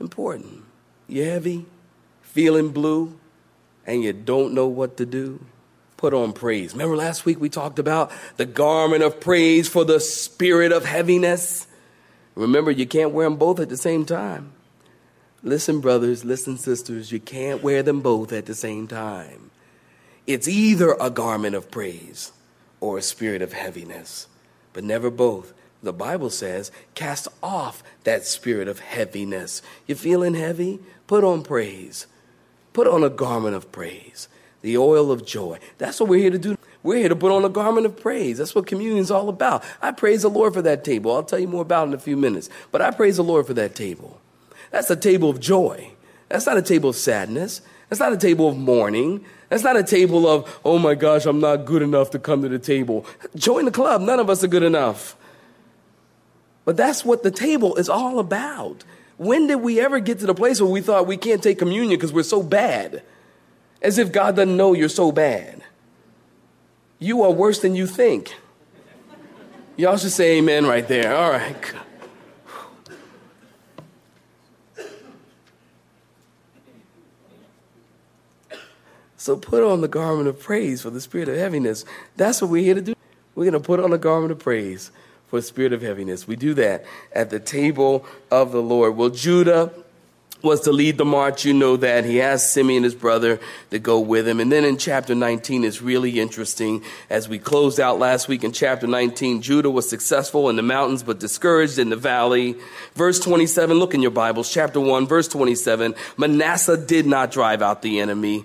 Important. 0.00 0.64
You 1.06 1.22
heavy? 1.22 1.66
Feeling 2.22 2.70
blue? 2.70 3.16
And 3.86 4.02
you 4.02 4.12
don't 4.12 4.52
know 4.52 4.66
what 4.66 4.96
to 4.96 5.06
do, 5.06 5.44
put 5.96 6.12
on 6.12 6.32
praise. 6.32 6.72
Remember 6.72 6.96
last 6.96 7.24
week 7.24 7.40
we 7.40 7.48
talked 7.48 7.78
about 7.78 8.10
the 8.36 8.46
garment 8.46 9.02
of 9.02 9.20
praise 9.20 9.68
for 9.68 9.84
the 9.84 10.00
spirit 10.00 10.72
of 10.72 10.84
heaviness? 10.84 11.66
Remember, 12.34 12.70
you 12.70 12.86
can't 12.86 13.12
wear 13.12 13.26
them 13.26 13.36
both 13.36 13.60
at 13.60 13.68
the 13.68 13.76
same 13.76 14.04
time. 14.04 14.52
Listen, 15.42 15.80
brothers, 15.80 16.24
listen, 16.24 16.58
sisters, 16.58 17.12
you 17.12 17.20
can't 17.20 17.62
wear 17.62 17.82
them 17.82 18.00
both 18.00 18.32
at 18.32 18.46
the 18.46 18.54
same 18.54 18.88
time. 18.88 19.50
It's 20.26 20.48
either 20.48 20.96
a 21.00 21.08
garment 21.08 21.54
of 21.54 21.70
praise 21.70 22.32
or 22.80 22.98
a 22.98 23.02
spirit 23.02 23.42
of 23.42 23.52
heaviness, 23.52 24.26
but 24.72 24.82
never 24.82 25.10
both. 25.10 25.54
The 25.82 25.92
Bible 25.92 26.30
says, 26.30 26.72
cast 26.94 27.28
off 27.42 27.82
that 28.04 28.24
spirit 28.24 28.66
of 28.66 28.80
heaviness. 28.80 29.62
You 29.86 29.94
feeling 29.94 30.34
heavy? 30.34 30.80
Put 31.06 31.22
on 31.22 31.44
praise. 31.44 32.06
Put 32.76 32.88
on 32.88 33.02
a 33.02 33.08
garment 33.08 33.56
of 33.56 33.72
praise, 33.72 34.28
the 34.60 34.76
oil 34.76 35.10
of 35.10 35.24
joy. 35.24 35.58
That's 35.78 35.98
what 35.98 36.10
we're 36.10 36.20
here 36.20 36.32
to 36.32 36.38
do. 36.38 36.58
We're 36.82 36.98
here 36.98 37.08
to 37.08 37.16
put 37.16 37.32
on 37.32 37.42
a 37.42 37.48
garment 37.48 37.86
of 37.86 37.98
praise. 37.98 38.36
That's 38.36 38.54
what 38.54 38.66
communion 38.66 38.98
is 38.98 39.10
all 39.10 39.30
about. 39.30 39.64
I 39.80 39.92
praise 39.92 40.20
the 40.20 40.28
Lord 40.28 40.52
for 40.52 40.60
that 40.60 40.84
table. 40.84 41.14
I'll 41.14 41.22
tell 41.22 41.38
you 41.38 41.48
more 41.48 41.62
about 41.62 41.86
it 41.86 41.92
in 41.92 41.94
a 41.94 41.98
few 41.98 42.18
minutes. 42.18 42.50
But 42.72 42.82
I 42.82 42.90
praise 42.90 43.16
the 43.16 43.24
Lord 43.24 43.46
for 43.46 43.54
that 43.54 43.74
table. 43.74 44.20
That's 44.72 44.90
a 44.90 44.94
table 44.94 45.30
of 45.30 45.40
joy. 45.40 45.92
That's 46.28 46.44
not 46.44 46.58
a 46.58 46.62
table 46.62 46.90
of 46.90 46.96
sadness. 46.96 47.62
That's 47.88 48.00
not 48.00 48.12
a 48.12 48.18
table 48.18 48.46
of 48.46 48.58
mourning. 48.58 49.24
That's 49.48 49.62
not 49.62 49.78
a 49.78 49.82
table 49.82 50.28
of, 50.28 50.60
oh 50.62 50.78
my 50.78 50.94
gosh, 50.94 51.24
I'm 51.24 51.40
not 51.40 51.64
good 51.64 51.80
enough 51.80 52.10
to 52.10 52.18
come 52.18 52.42
to 52.42 52.48
the 52.50 52.58
table. 52.58 53.06
Join 53.36 53.64
the 53.64 53.70
club. 53.70 54.02
None 54.02 54.20
of 54.20 54.28
us 54.28 54.44
are 54.44 54.48
good 54.48 54.62
enough. 54.62 55.16
But 56.66 56.76
that's 56.76 57.06
what 57.06 57.22
the 57.22 57.30
table 57.30 57.76
is 57.76 57.88
all 57.88 58.18
about. 58.18 58.84
When 59.16 59.46
did 59.46 59.56
we 59.56 59.80
ever 59.80 59.98
get 59.98 60.18
to 60.20 60.26
the 60.26 60.34
place 60.34 60.60
where 60.60 60.70
we 60.70 60.80
thought 60.80 61.06
we 61.06 61.16
can't 61.16 61.42
take 61.42 61.58
communion 61.58 61.98
because 61.98 62.12
we're 62.12 62.22
so 62.22 62.42
bad? 62.42 63.02
As 63.80 63.98
if 63.98 64.12
God 64.12 64.36
doesn't 64.36 64.56
know 64.56 64.74
you're 64.74 64.88
so 64.88 65.12
bad. 65.12 65.62
You 66.98 67.22
are 67.22 67.30
worse 67.30 67.60
than 67.60 67.74
you 67.74 67.86
think. 67.86 68.34
Y'all 69.76 69.96
should 69.96 70.12
say 70.12 70.38
amen 70.38 70.66
right 70.66 70.86
there. 70.86 71.14
All 71.14 71.30
right. 71.30 71.56
So 79.16 79.36
put 79.36 79.62
on 79.62 79.80
the 79.80 79.88
garment 79.88 80.28
of 80.28 80.38
praise 80.38 80.82
for 80.82 80.90
the 80.90 81.00
spirit 81.00 81.28
of 81.28 81.36
heaviness. 81.36 81.84
That's 82.16 82.40
what 82.40 82.50
we're 82.50 82.62
here 82.62 82.74
to 82.74 82.80
do. 82.80 82.94
We're 83.34 83.44
going 83.44 83.54
to 83.54 83.60
put 83.60 83.80
on 83.80 83.90
the 83.90 83.98
garment 83.98 84.30
of 84.30 84.38
praise 84.38 84.90
for 85.28 85.40
spirit 85.42 85.72
of 85.72 85.82
heaviness. 85.82 86.28
We 86.28 86.36
do 86.36 86.54
that 86.54 86.84
at 87.12 87.30
the 87.30 87.40
table 87.40 88.06
of 88.30 88.52
the 88.52 88.62
Lord. 88.62 88.96
Well, 88.96 89.10
Judah 89.10 89.72
was 90.42 90.60
to 90.62 90.72
lead 90.72 90.98
the 90.98 91.04
march. 91.04 91.44
You 91.44 91.52
know 91.52 91.76
that. 91.76 92.04
He 92.04 92.20
asked 92.20 92.52
Simeon, 92.52 92.84
his 92.84 92.94
brother, 92.94 93.40
to 93.70 93.78
go 93.78 93.98
with 93.98 94.28
him. 94.28 94.40
And 94.40 94.50
then 94.50 94.64
in 94.64 94.76
chapter 94.78 95.14
19 95.14 95.64
it's 95.64 95.82
really 95.82 96.20
interesting. 96.20 96.84
As 97.10 97.28
we 97.28 97.38
closed 97.38 97.80
out 97.80 97.98
last 97.98 98.28
week 98.28 98.44
in 98.44 98.52
chapter 98.52 98.86
19, 98.86 99.42
Judah 99.42 99.70
was 99.70 99.88
successful 99.88 100.48
in 100.48 100.56
the 100.56 100.62
mountains, 100.62 101.02
but 101.02 101.18
discouraged 101.18 101.78
in 101.78 101.90
the 101.90 101.96
valley. 101.96 102.56
Verse 102.94 103.18
27, 103.18 103.78
look 103.78 103.94
in 103.94 104.02
your 104.02 104.10
Bibles, 104.10 104.52
chapter 104.52 104.80
1, 104.80 105.06
verse 105.06 105.28
27. 105.28 105.94
Manasseh 106.16 106.76
did 106.76 107.06
not 107.06 107.30
drive 107.30 107.62
out 107.62 107.82
the 107.82 108.00
enemy. 108.00 108.44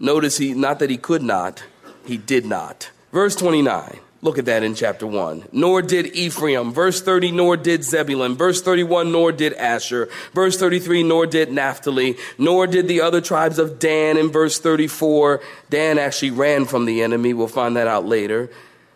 Notice 0.00 0.38
he, 0.38 0.54
not 0.54 0.80
that 0.80 0.90
he 0.90 0.96
could 0.96 1.22
not, 1.22 1.62
he 2.04 2.16
did 2.16 2.44
not. 2.44 2.90
Verse 3.12 3.36
29. 3.36 4.00
Look 4.24 4.38
at 4.38 4.46
that 4.46 4.62
in 4.62 4.74
chapter 4.74 5.06
1. 5.06 5.48
Nor 5.52 5.82
did 5.82 6.06
Ephraim. 6.16 6.72
Verse 6.72 7.02
30, 7.02 7.30
nor 7.32 7.58
did 7.58 7.84
Zebulun. 7.84 8.36
Verse 8.36 8.62
31, 8.62 9.12
nor 9.12 9.32
did 9.32 9.52
Asher. 9.52 10.08
Verse 10.32 10.58
33, 10.58 11.02
nor 11.02 11.26
did 11.26 11.52
Naphtali. 11.52 12.16
Nor 12.38 12.66
did 12.66 12.88
the 12.88 13.02
other 13.02 13.20
tribes 13.20 13.58
of 13.58 13.78
Dan. 13.78 14.16
In 14.16 14.30
verse 14.30 14.58
34, 14.58 15.42
Dan 15.68 15.98
actually 15.98 16.30
ran 16.30 16.64
from 16.64 16.86
the 16.86 17.02
enemy. 17.02 17.34
We'll 17.34 17.48
find 17.48 17.76
that 17.76 17.86
out 17.86 18.06
later. 18.06 18.48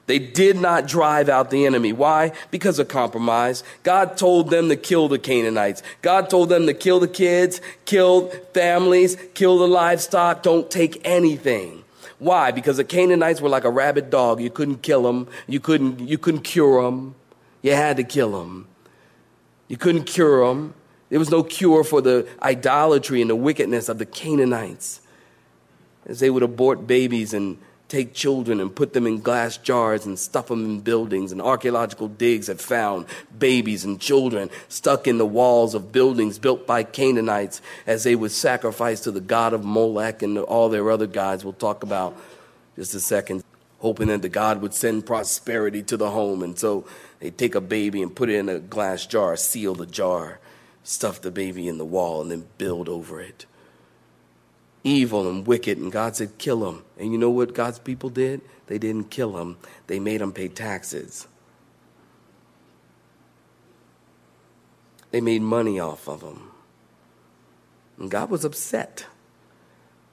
They 0.06 0.18
did 0.18 0.56
not 0.56 0.88
drive 0.88 1.28
out 1.28 1.50
the 1.50 1.66
enemy. 1.66 1.92
Why? 1.92 2.32
Because 2.50 2.78
of 2.78 2.88
compromise. 2.88 3.62
God 3.82 4.16
told 4.16 4.49
them 4.49 4.70
to 4.70 4.76
kill 4.76 5.08
the 5.08 5.18
Canaanites. 5.18 5.82
God 6.00 6.30
told 6.30 6.49
them 6.49 6.64
to 6.66 6.73
kill 6.73 7.00
the 7.00 7.06
kids, 7.06 7.61
kill 7.85 8.30
families, 8.54 9.18
kill 9.35 9.58
the 9.58 9.68
livestock. 9.68 10.42
Don't 10.42 10.70
take 10.70 11.02
anything. 11.04 11.85
Why? 12.18 12.50
Because 12.50 12.78
the 12.78 12.84
Canaanites 12.84 13.40
were 13.40 13.48
like 13.48 13.64
a 13.64 13.70
rabid 13.70 14.10
dog. 14.10 14.40
You 14.40 14.50
couldn't 14.50 14.82
kill 14.82 15.02
them. 15.02 15.28
You 15.46 15.60
couldn't, 15.60 16.00
you 16.00 16.18
couldn't 16.18 16.42
cure 16.42 16.82
them. 16.82 17.14
You 17.62 17.75
had 17.75 17.96
to 17.96 18.04
kill 18.04 18.32
them. 18.32 18.66
You 19.68 19.76
couldn't 19.76 20.04
cure 20.04 20.46
them. 20.46 20.75
There 21.10 21.18
was 21.18 21.30
no 21.30 21.42
cure 21.42 21.84
for 21.84 22.00
the 22.00 22.28
idolatry 22.42 23.20
and 23.20 23.30
the 23.30 23.37
wickedness 23.37 23.88
of 23.88 23.98
the 23.98 24.06
Canaanites. 24.06 25.00
As 26.06 26.20
they 26.20 26.30
would 26.30 26.42
abort 26.42 26.87
babies 26.87 27.34
and 27.34 27.58
take 27.88 28.12
children 28.12 28.61
and 28.61 28.75
put 28.75 28.92
them 28.92 29.07
in 29.07 29.21
glass 29.21 29.57
jars 29.57 30.04
and 30.04 30.18
stuff 30.18 30.49
them 30.49 30.64
in 30.64 30.80
buildings. 30.80 31.33
And 31.33 31.40
archaeological 31.40 32.09
digs 32.09 32.47
have 32.47 32.61
found 32.61 33.07
babies 33.38 33.85
and 33.85 33.99
children 33.99 34.50
stuck 34.68 35.07
in 35.07 35.18
the 35.18 35.26
walls 35.26 35.75
of 35.75 35.90
buildings 35.90 36.38
built 36.38 36.66
by 36.66 36.83
Canaanites 36.83 37.62
as 37.87 38.04
they 38.04 38.14
would 38.14 38.30
sacrifice 38.30 39.00
to 39.00 39.11
the 39.11 39.21
god 39.21 39.54
of 39.54 39.64
Molech 39.64 40.23
and 40.23 40.38
all 40.38 40.68
their 40.68 40.90
other 40.90 41.07
gods. 41.07 41.45
We'll 41.45 41.54
talk 41.54 41.83
about 41.83 42.16
just 42.76 42.95
a 42.95 43.00
second, 43.00 43.42
hoping 43.80 44.09
that 44.09 44.23
the 44.23 44.28
god 44.28 44.61
would 44.61 44.75
send 44.75 45.07
prosperity 45.07 45.83
to 45.85 45.97
the 45.97 46.11
home. 46.11 46.42
And 46.42 46.59
so 46.59 46.87
they 47.21 47.30
take 47.30 47.54
a 47.54 47.61
baby 47.61 48.02
and 48.02 48.14
put 48.14 48.28
it 48.28 48.37
in 48.37 48.49
a 48.50 48.59
glass 48.59 49.07
jar, 49.07 49.35
seal 49.37 49.75
the 49.75 49.87
jar, 49.87 50.40
stuff 50.85 51.23
the 51.23 51.30
baby 51.30 51.66
in 51.66 51.78
the 51.78 51.85
wall, 51.87 52.21
and 52.21 52.30
then 52.30 52.47
build 52.59 52.88
over 52.88 53.21
it 53.21 53.47
evil 54.88 55.28
and 55.28 55.47
wicked, 55.47 55.78
and 55.78 55.92
God 55.92 56.16
said, 56.16 56.38
kill 56.38 56.61
them. 56.61 56.85
And 56.99 57.12
you 57.12 57.18
know 57.18 57.30
what 57.30 57.54
God's 57.54 57.78
people 57.78 58.11
did? 58.11 58.40
They 58.66 58.78
didn't 58.78 59.11
kill 59.11 59.33
them, 59.33 59.57
they 59.87 59.99
made 59.99 60.21
them 60.21 60.33
pay 60.33 60.49
taxes. 60.49 61.26
They 65.11 65.21
made 65.23 65.40
money 65.40 65.80
off 65.80 66.07
of 66.07 66.21
them. 66.21 66.50
And 67.99 68.11
God 68.11 68.30
was 68.30 68.45
upset. 68.45 69.07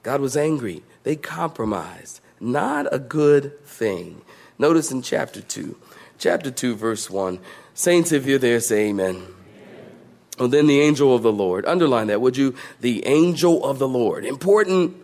God 0.02 0.20
was 0.20 0.36
angry. 0.36 0.82
They 1.02 1.16
compromised. 1.16 2.20
Not 2.40 2.86
a 2.92 2.98
good 2.98 3.62
thing. 3.64 4.22
Notice 4.58 4.90
in 4.90 5.02
chapter 5.02 5.42
2, 5.42 5.76
chapter 6.18 6.50
2, 6.50 6.76
verse 6.76 7.10
1. 7.10 7.38
Saints, 7.74 8.12
if 8.12 8.24
you're 8.24 8.38
there, 8.38 8.60
say 8.60 8.88
amen. 8.88 9.22
And 10.38 10.52
then 10.52 10.66
the 10.66 10.80
angel 10.80 11.14
of 11.14 11.22
the 11.22 11.32
Lord, 11.32 11.64
underline 11.66 12.08
that, 12.08 12.20
would 12.20 12.36
you? 12.36 12.54
The 12.80 13.06
angel 13.06 13.64
of 13.64 13.78
the 13.78 13.88
Lord, 13.88 14.24
important, 14.24 14.96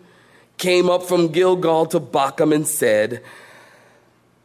came 0.57 0.89
up 0.89 1.03
from 1.03 1.29
Gilgal 1.29 1.87
to 1.87 1.99
Bochim 1.99 2.53
and 2.53 2.67
said, 2.67 3.23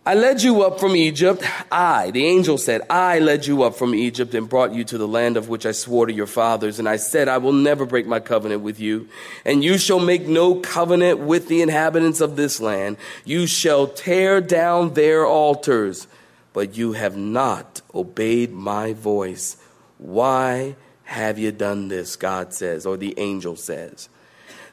I 0.08 0.14
led 0.14 0.42
you 0.42 0.62
up 0.62 0.80
from 0.80 0.96
Egypt. 0.96 1.42
I, 1.70 2.10
the 2.12 2.24
angel 2.24 2.56
said, 2.56 2.80
I 2.88 3.18
led 3.18 3.44
you 3.44 3.62
up 3.62 3.74
from 3.74 3.94
Egypt 3.94 4.32
and 4.32 4.48
brought 4.48 4.72
you 4.72 4.82
to 4.84 4.96
the 4.96 5.06
land 5.06 5.36
of 5.36 5.50
which 5.50 5.66
I 5.66 5.72
swore 5.72 6.06
to 6.06 6.12
your 6.14 6.26
fathers. 6.26 6.78
And 6.78 6.88
I 6.88 6.96
said, 6.96 7.28
I 7.28 7.36
will 7.36 7.52
never 7.52 7.84
break 7.84 8.06
my 8.06 8.18
covenant 8.18 8.62
with 8.62 8.80
you. 8.80 9.10
And 9.44 9.62
you 9.62 9.76
shall 9.76 10.00
make 10.00 10.26
no 10.26 10.54
covenant 10.54 11.18
with 11.18 11.48
the 11.48 11.60
inhabitants 11.60 12.22
of 12.22 12.36
this 12.36 12.58
land. 12.58 12.96
You 13.26 13.46
shall 13.46 13.86
tear 13.86 14.40
down 14.40 14.94
their 14.94 15.26
altars. 15.26 16.06
But 16.54 16.78
you 16.78 16.92
have 16.92 17.18
not 17.18 17.82
obeyed 17.94 18.50
my 18.50 18.94
voice. 18.94 19.58
Why 19.98 20.76
have 21.04 21.38
you 21.38 21.52
done 21.52 21.88
this? 21.88 22.16
God 22.16 22.54
says, 22.54 22.86
or 22.86 22.96
the 22.96 23.14
angel 23.18 23.56
says. 23.56 24.08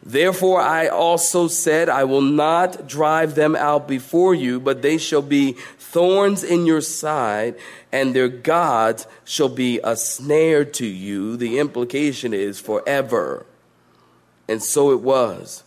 Therefore, 0.03 0.61
I 0.61 0.87
also 0.87 1.47
said, 1.47 1.89
I 1.89 2.03
will 2.03 2.21
not 2.21 2.87
drive 2.87 3.33
them 3.33 3.55
out 3.55 3.87
before 3.87 4.35
you, 4.35 4.59
but 4.59 4.83
they 4.83 4.99
shall 4.99 5.23
be 5.23 5.53
thorns 5.79 6.43
in 6.43 6.67
your 6.67 6.81
side, 6.81 7.55
and 7.91 8.13
their 8.13 8.27
gods 8.27 9.07
shall 9.23 9.49
be 9.49 9.79
a 9.83 9.95
snare 9.95 10.63
to 10.63 10.85
you. 10.85 11.37
The 11.37 11.57
implication 11.57 12.33
is 12.33 12.59
forever. 12.59 13.47
And 14.47 14.61
so 14.61 14.91
it 14.91 15.01
was. 15.01 15.63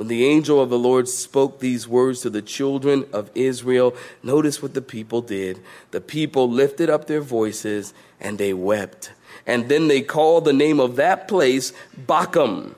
When 0.00 0.08
the 0.08 0.24
angel 0.24 0.62
of 0.62 0.70
the 0.70 0.78
Lord 0.78 1.10
spoke 1.10 1.60
these 1.60 1.86
words 1.86 2.22
to 2.22 2.30
the 2.30 2.40
children 2.40 3.04
of 3.12 3.30
Israel, 3.34 3.94
notice 4.22 4.62
what 4.62 4.72
the 4.72 4.80
people 4.80 5.20
did. 5.20 5.60
The 5.90 6.00
people 6.00 6.50
lifted 6.50 6.88
up 6.88 7.06
their 7.06 7.20
voices 7.20 7.92
and 8.18 8.38
they 8.38 8.54
wept. 8.54 9.12
And 9.46 9.68
then 9.68 9.88
they 9.88 10.00
called 10.00 10.46
the 10.46 10.54
name 10.54 10.80
of 10.80 10.96
that 10.96 11.28
place 11.28 11.74
Bochim. 12.06 12.76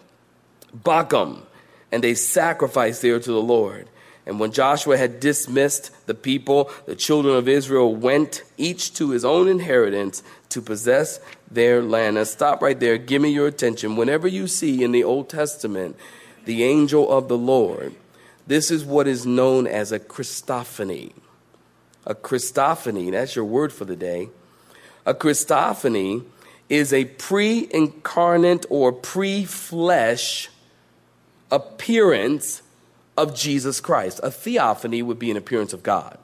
Bochim. 0.77 1.43
And 1.93 2.03
they 2.03 2.15
sacrificed 2.15 3.03
there 3.03 3.21
to 3.21 3.31
the 3.31 3.41
Lord. 3.41 3.89
And 4.27 4.41
when 4.41 4.51
Joshua 4.51 4.97
had 4.97 5.21
dismissed 5.21 5.93
the 6.09 6.15
people, 6.15 6.73
the 6.87 6.97
children 6.97 7.37
of 7.37 7.47
Israel 7.47 7.95
went 7.95 8.43
each 8.57 8.95
to 8.95 9.11
his 9.11 9.25
own 9.25 9.47
inheritance 9.47 10.25
to 10.49 10.61
possess 10.61 11.21
their 11.49 11.83
land. 11.83 12.17
Now, 12.17 12.25
stop 12.25 12.61
right 12.63 12.81
there. 12.81 12.99
Give 12.99 13.23
me 13.23 13.31
your 13.31 13.47
attention. 13.47 13.95
Whenever 13.95 14.27
you 14.27 14.49
see 14.49 14.83
in 14.83 14.91
the 14.91 15.05
Old 15.05 15.29
Testament 15.29 15.97
the 16.45 16.65
angel 16.65 17.11
of 17.11 17.29
the 17.29 17.39
Lord, 17.39 17.95
this 18.47 18.71
is 18.71 18.85
what 18.85 19.07
is 19.07 19.25
known 19.27 19.67
as 19.67 19.93
a 19.93 19.99
Christophany. 20.01 21.13
A 22.05 22.15
Christophany, 22.15 23.11
that's 23.13 23.37
your 23.37 23.45
word 23.45 23.73
for 23.73 23.85
the 23.85 23.97
day. 23.97 24.29
A 25.07 25.15
Christophany 25.15 26.25
is 26.69 26.93
a 26.93 27.05
pre 27.05 27.69
incarnate 27.71 28.67
or 28.71 28.93
pre 28.93 29.45
flesh 29.45 30.49
appearance 31.51 32.63
of 33.17 33.35
Jesus 33.35 33.81
Christ. 33.81 34.21
A 34.23 34.31
theophany 34.31 35.03
would 35.03 35.19
be 35.19 35.31
an 35.31 35.37
appearance 35.37 35.73
of 35.73 35.83
God. 35.83 36.19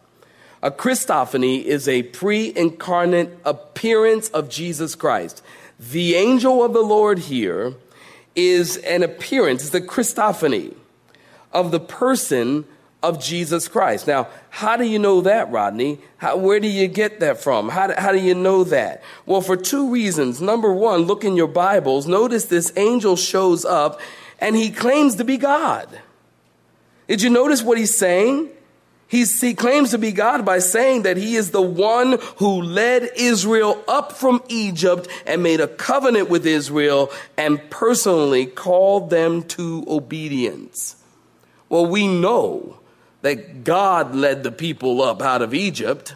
A 0.62 0.70
Christophany 0.70 1.62
is 1.64 1.86
a 1.86 2.02
pre 2.04 2.52
incarnate 2.56 3.38
appearance 3.44 4.28
of 4.30 4.48
Jesus 4.48 4.94
Christ. 4.94 5.42
The 5.78 6.16
angel 6.16 6.64
of 6.64 6.72
the 6.72 6.82
Lord 6.82 7.20
here 7.20 7.74
is 8.34 8.76
an 8.78 9.02
appearance, 9.02 9.64
it's 9.64 9.74
a 9.74 9.80
Christophany 9.80 10.74
of 11.52 11.70
the 11.70 11.80
person 11.80 12.64
of 13.02 13.22
Jesus 13.22 13.68
Christ. 13.68 14.06
Now, 14.06 14.28
how 14.50 14.76
do 14.76 14.84
you 14.84 14.98
know 14.98 15.20
that, 15.20 15.50
Rodney? 15.50 16.00
How, 16.16 16.36
where 16.36 16.58
do 16.58 16.66
you 16.66 16.88
get 16.88 17.20
that 17.20 17.40
from? 17.40 17.68
How 17.68 17.94
how 17.96 18.12
do 18.12 18.18
you 18.18 18.34
know 18.34 18.64
that? 18.64 19.02
Well, 19.24 19.40
for 19.40 19.56
two 19.56 19.90
reasons. 19.90 20.40
Number 20.40 20.72
one, 20.72 21.02
look 21.02 21.24
in 21.24 21.36
your 21.36 21.46
Bibles. 21.46 22.06
Notice 22.06 22.46
this 22.46 22.72
angel 22.76 23.16
shows 23.16 23.64
up 23.64 24.00
and 24.40 24.56
he 24.56 24.70
claims 24.70 25.16
to 25.16 25.24
be 25.24 25.36
God. 25.36 26.00
Did 27.06 27.22
you 27.22 27.30
notice 27.30 27.62
what 27.62 27.78
he's 27.78 27.96
saying? 27.96 28.50
He's, 29.08 29.40
he 29.40 29.54
claims 29.54 29.90
to 29.92 29.98
be 29.98 30.12
God 30.12 30.44
by 30.44 30.58
saying 30.58 31.02
that 31.02 31.16
he 31.16 31.34
is 31.34 31.50
the 31.50 31.62
one 31.62 32.18
who 32.36 32.60
led 32.60 33.10
Israel 33.16 33.82
up 33.88 34.12
from 34.12 34.42
Egypt 34.48 35.08
and 35.26 35.42
made 35.42 35.60
a 35.60 35.66
covenant 35.66 36.28
with 36.28 36.46
Israel 36.46 37.10
and 37.38 37.70
personally 37.70 38.44
called 38.44 39.08
them 39.08 39.44
to 39.44 39.82
obedience. 39.88 40.96
Well, 41.70 41.86
we 41.86 42.06
know 42.06 42.80
that 43.22 43.64
God 43.64 44.14
led 44.14 44.42
the 44.42 44.52
people 44.52 45.00
up 45.00 45.22
out 45.22 45.40
of 45.40 45.54
Egypt. 45.54 46.14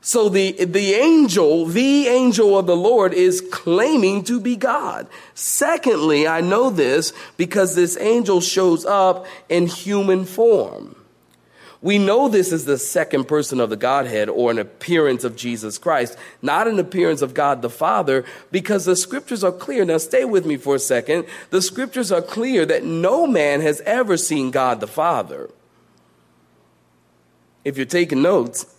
So 0.00 0.28
the, 0.28 0.64
the 0.64 0.94
angel, 0.94 1.66
the 1.66 2.08
angel 2.08 2.58
of 2.58 2.66
the 2.66 2.76
Lord 2.76 3.14
is 3.14 3.40
claiming 3.52 4.24
to 4.24 4.40
be 4.40 4.56
God. 4.56 5.06
Secondly, 5.34 6.26
I 6.26 6.40
know 6.40 6.68
this 6.68 7.12
because 7.36 7.76
this 7.76 7.96
angel 7.96 8.40
shows 8.40 8.84
up 8.84 9.24
in 9.48 9.68
human 9.68 10.24
form. 10.24 10.95
We 11.82 11.98
know 11.98 12.28
this 12.28 12.52
is 12.52 12.64
the 12.64 12.78
second 12.78 13.28
person 13.28 13.60
of 13.60 13.70
the 13.70 13.76
Godhead 13.76 14.28
or 14.28 14.50
an 14.50 14.58
appearance 14.58 15.24
of 15.24 15.36
Jesus 15.36 15.78
Christ, 15.78 16.16
not 16.40 16.66
an 16.66 16.78
appearance 16.78 17.22
of 17.22 17.34
God 17.34 17.62
the 17.62 17.70
Father, 17.70 18.24
because 18.50 18.84
the 18.84 18.96
scriptures 18.96 19.44
are 19.44 19.52
clear. 19.52 19.84
Now, 19.84 19.98
stay 19.98 20.24
with 20.24 20.46
me 20.46 20.56
for 20.56 20.74
a 20.74 20.80
second. 20.80 21.26
The 21.50 21.62
scriptures 21.62 22.10
are 22.10 22.22
clear 22.22 22.64
that 22.66 22.84
no 22.84 23.26
man 23.26 23.60
has 23.60 23.80
ever 23.82 24.16
seen 24.16 24.50
God 24.50 24.80
the 24.80 24.86
Father. 24.86 25.50
If 27.64 27.76
you're 27.76 27.84
taking 27.86 28.22
notes, 28.22 28.74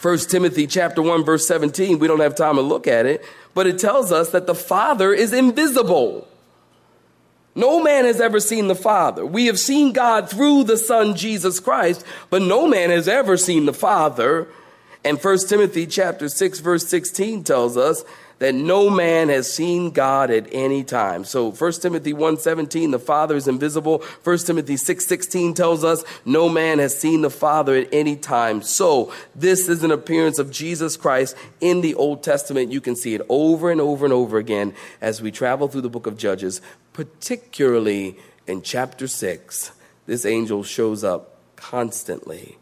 1 0.00 0.18
Timothy 0.30 0.66
chapter 0.66 1.02
1 1.02 1.24
verse 1.24 1.46
17, 1.46 1.98
we 1.98 2.08
don't 2.08 2.20
have 2.20 2.34
time 2.34 2.56
to 2.56 2.62
look 2.62 2.86
at 2.86 3.06
it, 3.06 3.24
but 3.54 3.66
it 3.66 3.78
tells 3.78 4.10
us 4.10 4.30
that 4.30 4.46
the 4.46 4.54
Father 4.54 5.12
is 5.12 5.32
invisible. 5.32 6.26
No 7.54 7.82
man 7.82 8.04
has 8.04 8.20
ever 8.20 8.40
seen 8.40 8.66
the 8.66 8.74
Father. 8.74 9.24
We 9.24 9.46
have 9.46 9.60
seen 9.60 9.92
God 9.92 10.28
through 10.28 10.64
the 10.64 10.76
Son 10.76 11.14
Jesus 11.14 11.60
Christ, 11.60 12.04
but 12.28 12.42
no 12.42 12.66
man 12.66 12.90
has 12.90 13.06
ever 13.06 13.36
seen 13.36 13.66
the 13.66 13.72
Father. 13.72 14.48
And 15.04 15.22
1 15.22 15.38
Timothy 15.48 15.86
chapter 15.86 16.28
6 16.28 16.60
verse 16.60 16.86
16 16.86 17.44
tells 17.44 17.76
us 17.76 18.04
that 18.38 18.54
no 18.54 18.90
man 18.90 19.28
has 19.28 19.52
seen 19.52 19.90
God 19.90 20.30
at 20.30 20.48
any 20.50 20.82
time. 20.82 21.24
So 21.24 21.52
1 21.52 21.72
Timothy 21.82 22.12
1:17 22.12 22.90
the 22.90 22.98
Father 22.98 23.36
is 23.36 23.46
invisible. 23.46 24.02
1 24.24 24.46
Timothy 24.46 24.76
6:16 24.76 25.54
tells 25.54 25.84
us 25.84 26.04
no 26.24 26.48
man 26.48 26.78
has 26.78 26.98
seen 26.98 27.22
the 27.22 27.30
Father 27.30 27.76
at 27.76 27.88
any 27.92 28.16
time. 28.16 28.62
So 28.62 29.12
this 29.34 29.68
is 29.68 29.84
an 29.84 29.92
appearance 29.92 30.38
of 30.38 30.50
Jesus 30.50 30.96
Christ 30.96 31.36
in 31.60 31.80
the 31.80 31.94
Old 31.94 32.22
Testament. 32.22 32.72
You 32.72 32.80
can 32.80 32.96
see 32.96 33.14
it 33.14 33.22
over 33.28 33.70
and 33.70 33.80
over 33.80 34.04
and 34.04 34.12
over 34.12 34.38
again 34.38 34.74
as 35.00 35.22
we 35.22 35.30
travel 35.30 35.68
through 35.68 35.82
the 35.82 35.90
book 35.90 36.06
of 36.06 36.16
Judges 36.16 36.60
particularly 36.94 38.16
in 38.46 38.62
chapter 38.62 39.06
6, 39.06 39.72
this 40.06 40.24
angel 40.24 40.62
shows 40.62 41.04
up 41.04 41.38
constantly. 41.56 42.56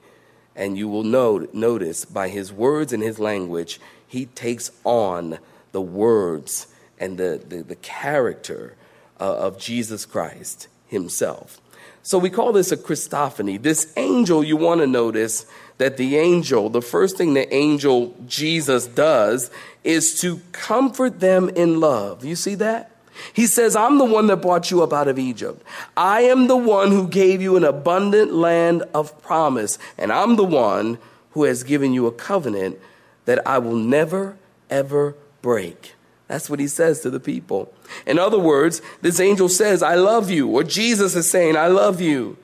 And 0.55 0.77
you 0.77 0.89
will 0.89 1.05
notice 1.05 2.05
by 2.05 2.29
his 2.29 2.53
words 2.53 2.93
and 2.93 3.03
his 3.03 3.19
language, 3.19 3.81
he 4.07 4.27
takes 4.27 4.71
on 4.85 5.39
the 5.73 5.81
words 5.81 6.67
and 6.99 7.19
the, 7.19 7.43
the, 7.49 7.63
the 7.63 7.77
character 7.77 8.77
uh, 9.19 9.25
of 9.25 9.59
Jesus 9.59 10.05
Christ 10.05 10.69
himself. 10.89 11.61
So 12.03 12.19
we 12.19 12.31
call 12.31 12.53
this 12.53 12.73
a 12.73 12.77
Christophany. 12.77 13.61
This 13.61 13.93
angel, 13.97 14.45
you 14.45 14.57
want 14.57 14.81
to 14.81 14.87
notice 14.87 15.47
that 15.79 15.97
the 15.97 16.17
angel, 16.17 16.69
the 16.69 16.83
first 16.83 17.17
thing 17.17 17.35
the 17.35 17.53
angel 17.53 18.15
Jesus 18.27 18.87
does 18.87 19.51
is 19.83 20.21
to 20.21 20.41
comfort 20.53 21.21
them 21.21 21.49
in 21.49 21.81
love. 21.81 22.25
You 22.25 22.37
see 22.37 22.57
that? 22.57 22.92
He 23.33 23.47
says, 23.47 23.77
I'm 23.77 23.99
the 23.99 24.05
one 24.05 24.27
that 24.29 24.37
brought 24.37 24.71
you 24.71 24.83
up 24.83 24.93
out 24.93 25.09
of 25.09 25.19
Egypt. 25.19 25.63
I 25.97 26.23
am 26.23 26.47
the 26.47 26.57
one 26.57 26.91
who 26.91 27.09
gave 27.09 27.43
you 27.43 27.57
an 27.57 27.65
abundant 27.65 28.33
land 28.33 28.83
of 28.95 29.21
promise. 29.23 29.79
And 29.99 30.13
I'm 30.13 30.37
the 30.37 30.45
one 30.45 30.99
who 31.33 31.45
has 31.45 31.63
given 31.63 31.93
you 31.93 32.07
a 32.07 32.13
covenant 32.13 32.79
that 33.25 33.47
I 33.47 33.59
will 33.59 33.77
never, 33.77 34.37
ever 34.71 35.15
break. 35.41 35.95
That's 36.29 36.49
what 36.49 36.61
he 36.61 36.69
says 36.69 37.01
to 37.01 37.11
the 37.11 37.21
people. 37.21 37.73
In 38.07 38.19
other 38.19 38.39
words, 38.39 38.81
this 39.03 39.21
angel 39.21 39.49
says, 39.49 39.83
I 39.83 39.97
love 39.97 40.31
you. 40.31 40.49
Or 40.49 40.65
Jesus 40.65 41.15
is 41.15 41.31
saying, 41.31 41.57
I 41.57 41.67
love 41.67 42.01
you. 42.01 42.39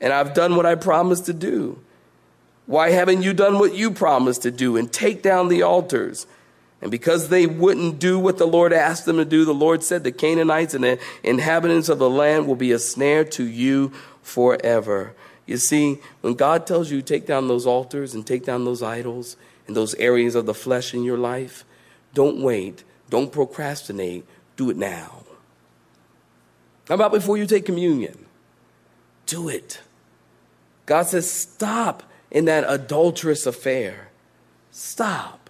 And 0.00 0.12
I've 0.12 0.34
done 0.34 0.56
what 0.56 0.66
I 0.66 0.74
promised 0.74 1.26
to 1.26 1.32
do. 1.32 1.78
Why 2.66 2.90
haven't 2.90 3.22
you 3.22 3.32
done 3.32 3.58
what 3.58 3.74
you 3.74 3.90
promised 3.90 4.42
to 4.42 4.50
do 4.50 4.76
and 4.76 4.92
take 4.92 5.22
down 5.22 5.48
the 5.48 5.62
altars? 5.62 6.26
And 6.80 6.90
because 6.90 7.28
they 7.28 7.46
wouldn't 7.46 7.98
do 7.98 8.18
what 8.18 8.38
the 8.38 8.46
Lord 8.46 8.72
asked 8.72 9.04
them 9.04 9.16
to 9.16 9.24
do, 9.24 9.44
the 9.44 9.52
Lord 9.52 9.82
said, 9.82 10.04
The 10.04 10.12
Canaanites 10.12 10.74
and 10.74 10.84
the 10.84 10.98
inhabitants 11.24 11.88
of 11.88 11.98
the 11.98 12.10
land 12.10 12.46
will 12.46 12.56
be 12.56 12.70
a 12.70 12.78
snare 12.78 13.24
to 13.24 13.44
you 13.44 13.92
forever. 14.22 15.14
You 15.44 15.56
see, 15.56 15.98
when 16.20 16.34
God 16.34 16.66
tells 16.66 16.90
you 16.90 17.02
take 17.02 17.26
down 17.26 17.48
those 17.48 17.66
altars 17.66 18.14
and 18.14 18.26
take 18.26 18.44
down 18.44 18.64
those 18.64 18.82
idols 18.82 19.36
and 19.66 19.74
those 19.74 19.94
areas 19.94 20.34
of 20.34 20.46
the 20.46 20.54
flesh 20.54 20.94
in 20.94 21.02
your 21.02 21.18
life, 21.18 21.64
don't 22.14 22.40
wait. 22.40 22.84
Don't 23.10 23.32
procrastinate. 23.32 24.24
Do 24.56 24.70
it 24.70 24.76
now. 24.76 25.24
How 26.88 26.94
about 26.94 27.12
before 27.12 27.36
you 27.36 27.46
take 27.46 27.64
communion? 27.64 28.26
Do 29.26 29.48
it. 29.48 29.80
God 30.86 31.04
says, 31.04 31.30
stop 31.30 32.02
in 32.30 32.46
that 32.46 32.64
adulterous 32.66 33.46
affair. 33.46 34.08
Stop. 34.70 35.47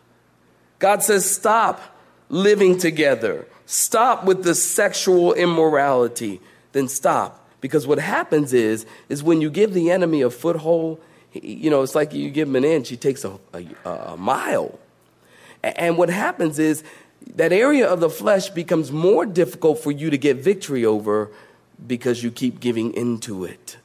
God 0.78 1.02
says, 1.02 1.28
stop 1.28 1.80
living 2.28 2.78
together. 2.78 3.46
Stop 3.66 4.24
with 4.24 4.44
the 4.44 4.54
sexual 4.54 5.34
immorality. 5.34 6.40
Then 6.72 6.88
stop. 6.88 7.46
Because 7.60 7.86
what 7.86 7.98
happens 7.98 8.52
is, 8.52 8.86
is 9.08 9.22
when 9.22 9.40
you 9.40 9.50
give 9.50 9.74
the 9.74 9.90
enemy 9.90 10.22
a 10.22 10.30
foothold, 10.30 11.00
you 11.32 11.70
know, 11.70 11.82
it's 11.82 11.94
like 11.94 12.12
you 12.12 12.30
give 12.30 12.48
him 12.48 12.56
an 12.56 12.64
inch, 12.64 12.88
he 12.88 12.96
takes 12.96 13.24
a, 13.24 13.38
a, 13.52 13.90
a 13.90 14.16
mile. 14.16 14.78
And 15.62 15.98
what 15.98 16.08
happens 16.08 16.58
is 16.58 16.84
that 17.34 17.52
area 17.52 17.86
of 17.86 18.00
the 18.00 18.08
flesh 18.08 18.48
becomes 18.50 18.92
more 18.92 19.26
difficult 19.26 19.80
for 19.80 19.90
you 19.90 20.10
to 20.10 20.18
get 20.18 20.36
victory 20.36 20.84
over 20.84 21.30
because 21.84 22.22
you 22.22 22.30
keep 22.30 22.60
giving 22.60 22.94
into 22.94 23.44
it 23.44 23.76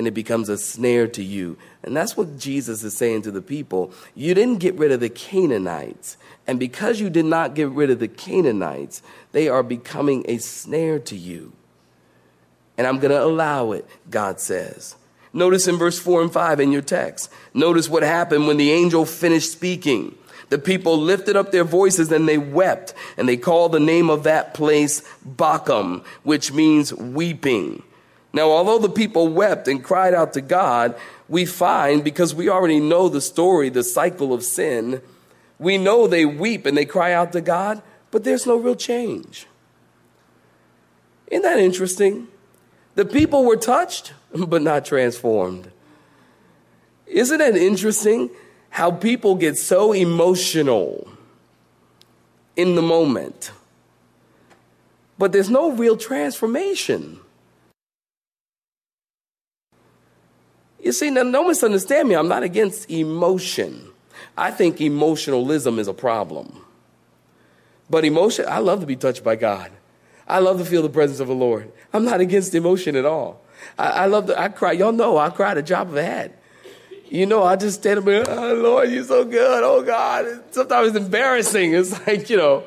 and 0.00 0.06
it 0.06 0.12
becomes 0.12 0.48
a 0.48 0.56
snare 0.56 1.06
to 1.06 1.22
you. 1.22 1.58
And 1.82 1.94
that's 1.94 2.16
what 2.16 2.38
Jesus 2.38 2.82
is 2.82 2.96
saying 2.96 3.20
to 3.22 3.30
the 3.30 3.42
people. 3.42 3.92
You 4.14 4.32
didn't 4.32 4.56
get 4.56 4.76
rid 4.76 4.92
of 4.92 5.00
the 5.00 5.10
Canaanites. 5.10 6.16
And 6.46 6.58
because 6.58 7.02
you 7.02 7.10
did 7.10 7.26
not 7.26 7.54
get 7.54 7.68
rid 7.68 7.90
of 7.90 7.98
the 7.98 8.08
Canaanites, 8.08 9.02
they 9.32 9.46
are 9.46 9.62
becoming 9.62 10.24
a 10.26 10.38
snare 10.38 11.00
to 11.00 11.14
you. 11.14 11.52
And 12.78 12.86
I'm 12.86 12.98
going 12.98 13.10
to 13.10 13.22
allow 13.22 13.72
it, 13.72 13.86
God 14.08 14.40
says. 14.40 14.96
Notice 15.34 15.68
in 15.68 15.76
verse 15.76 15.98
4 15.98 16.22
and 16.22 16.32
5 16.32 16.60
in 16.60 16.72
your 16.72 16.80
text. 16.80 17.30
Notice 17.52 17.90
what 17.90 18.02
happened 18.02 18.46
when 18.46 18.56
the 18.56 18.72
angel 18.72 19.04
finished 19.04 19.52
speaking. 19.52 20.16
The 20.48 20.58
people 20.58 20.96
lifted 20.96 21.36
up 21.36 21.52
their 21.52 21.62
voices 21.62 22.10
and 22.10 22.26
they 22.26 22.38
wept, 22.38 22.94
and 23.18 23.28
they 23.28 23.36
called 23.36 23.72
the 23.72 23.80
name 23.80 24.08
of 24.08 24.22
that 24.22 24.54
place 24.54 25.02
Bochim, 25.28 26.06
which 26.22 26.52
means 26.52 26.94
weeping. 26.94 27.82
Now, 28.32 28.50
although 28.50 28.78
the 28.78 28.88
people 28.88 29.28
wept 29.28 29.66
and 29.66 29.82
cried 29.82 30.14
out 30.14 30.32
to 30.34 30.40
God, 30.40 30.94
we 31.28 31.44
find, 31.44 32.04
because 32.04 32.34
we 32.34 32.48
already 32.48 32.78
know 32.78 33.08
the 33.08 33.20
story, 33.20 33.68
the 33.68 33.82
cycle 33.82 34.32
of 34.32 34.44
sin, 34.44 35.02
we 35.58 35.78
know 35.78 36.06
they 36.06 36.24
weep 36.24 36.64
and 36.64 36.76
they 36.76 36.84
cry 36.84 37.12
out 37.12 37.32
to 37.32 37.40
God, 37.40 37.82
but 38.10 38.24
there's 38.24 38.46
no 38.46 38.56
real 38.56 38.76
change. 38.76 39.46
Isn't 41.26 41.42
that 41.42 41.58
interesting? 41.58 42.28
The 42.94 43.04
people 43.04 43.44
were 43.44 43.56
touched, 43.56 44.12
but 44.34 44.62
not 44.62 44.84
transformed. 44.84 45.70
Isn't 47.06 47.40
it 47.40 47.56
interesting 47.56 48.30
how 48.70 48.92
people 48.92 49.34
get 49.34 49.58
so 49.58 49.92
emotional 49.92 51.08
in 52.54 52.76
the 52.76 52.82
moment, 52.82 53.50
but 55.18 55.32
there's 55.32 55.50
no 55.50 55.72
real 55.72 55.96
transformation? 55.96 57.18
You 60.82 60.92
see, 60.92 61.10
now 61.10 61.24
don't 61.24 61.48
misunderstand 61.48 62.08
me. 62.08 62.14
I'm 62.14 62.28
not 62.28 62.42
against 62.42 62.90
emotion. 62.90 63.92
I 64.36 64.50
think 64.50 64.80
emotionalism 64.80 65.78
is 65.78 65.88
a 65.88 65.92
problem. 65.92 66.64
But 67.88 68.04
emotion, 68.04 68.46
I 68.48 68.58
love 68.58 68.80
to 68.80 68.86
be 68.86 68.96
touched 68.96 69.24
by 69.24 69.36
God. 69.36 69.70
I 70.26 70.38
love 70.38 70.58
to 70.58 70.64
feel 70.64 70.82
the 70.82 70.88
presence 70.88 71.20
of 71.20 71.28
the 71.28 71.34
Lord. 71.34 71.72
I'm 71.92 72.04
not 72.04 72.20
against 72.20 72.54
emotion 72.54 72.94
at 72.94 73.04
all. 73.04 73.42
I, 73.78 73.88
I 73.88 74.06
love 74.06 74.26
to, 74.26 74.40
I 74.40 74.48
cry. 74.48 74.72
Y'all 74.72 74.92
know 74.92 75.18
I 75.18 75.30
cry 75.30 75.54
the 75.54 75.62
drop 75.62 75.88
of 75.88 75.96
a 75.96 76.04
hat. 76.04 76.36
You 77.08 77.26
know, 77.26 77.42
I 77.42 77.56
just 77.56 77.80
stand 77.80 77.98
up 77.98 78.06
and, 78.06 78.28
oh, 78.28 78.54
Lord, 78.54 78.90
you're 78.90 79.02
so 79.02 79.24
good. 79.24 79.64
Oh, 79.64 79.82
God. 79.82 80.44
Sometimes 80.52 80.88
it's 80.88 80.96
embarrassing. 80.96 81.74
It's 81.74 82.06
like, 82.06 82.30
you 82.30 82.36
know, 82.36 82.62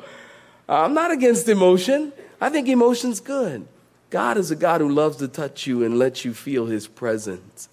I'm 0.68 0.92
not 0.92 1.10
against 1.10 1.48
emotion. 1.48 2.12
I 2.40 2.50
think 2.50 2.68
emotion's 2.68 3.20
good. 3.20 3.66
God 4.10 4.36
is 4.36 4.50
a 4.50 4.56
God 4.56 4.82
who 4.82 4.90
loves 4.90 5.16
to 5.16 5.28
touch 5.28 5.66
you 5.66 5.82
and 5.82 5.98
let 5.98 6.26
you 6.26 6.34
feel 6.34 6.66
his 6.66 6.86
presence. 6.86 7.70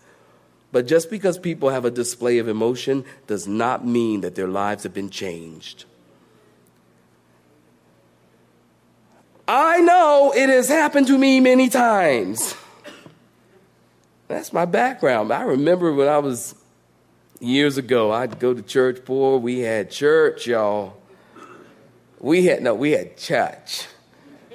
But 0.71 0.87
just 0.87 1.09
because 1.09 1.37
people 1.37 1.69
have 1.69 1.85
a 1.85 1.91
display 1.91 2.37
of 2.37 2.47
emotion 2.47 3.03
does 3.27 3.47
not 3.47 3.85
mean 3.85 4.21
that 4.21 4.35
their 4.35 4.47
lives 4.47 4.83
have 4.83 4.93
been 4.93 5.09
changed. 5.09 5.85
I 9.47 9.81
know 9.81 10.31
it 10.35 10.47
has 10.47 10.69
happened 10.69 11.07
to 11.07 11.17
me 11.17 11.41
many 11.41 11.67
times. 11.67 12.55
That's 14.29 14.53
my 14.53 14.63
background. 14.63 15.33
I 15.33 15.41
remember 15.41 15.91
when 15.91 16.07
I 16.07 16.19
was 16.19 16.55
years 17.41 17.77
ago, 17.77 18.11
I'd 18.11 18.39
go 18.39 18.53
to 18.53 18.61
church, 18.61 19.03
boy, 19.03 19.37
we 19.37 19.59
had 19.59 19.91
church, 19.91 20.47
y'all. 20.47 20.95
We 22.19 22.45
had, 22.45 22.61
no, 22.61 22.75
we 22.75 22.91
had 22.91 23.17
church. 23.17 23.87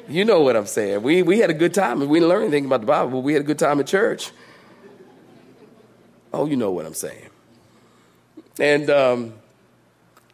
You 0.08 0.24
know 0.24 0.40
what 0.40 0.56
I'm 0.56 0.66
saying. 0.66 1.02
We, 1.02 1.22
we 1.22 1.40
had 1.40 1.50
a 1.50 1.54
good 1.54 1.74
time. 1.74 2.00
And 2.00 2.08
we 2.08 2.20
didn't 2.20 2.30
learn 2.30 2.42
anything 2.42 2.64
about 2.64 2.80
the 2.80 2.86
Bible, 2.86 3.10
but 3.10 3.18
we 3.18 3.34
had 3.34 3.42
a 3.42 3.44
good 3.44 3.58
time 3.58 3.80
at 3.80 3.86
church. 3.86 4.30
Oh, 6.36 6.44
you 6.44 6.56
know 6.56 6.70
what 6.70 6.84
I'm 6.84 6.94
saying. 6.94 7.30
And, 8.60 8.90
um, 8.90 9.32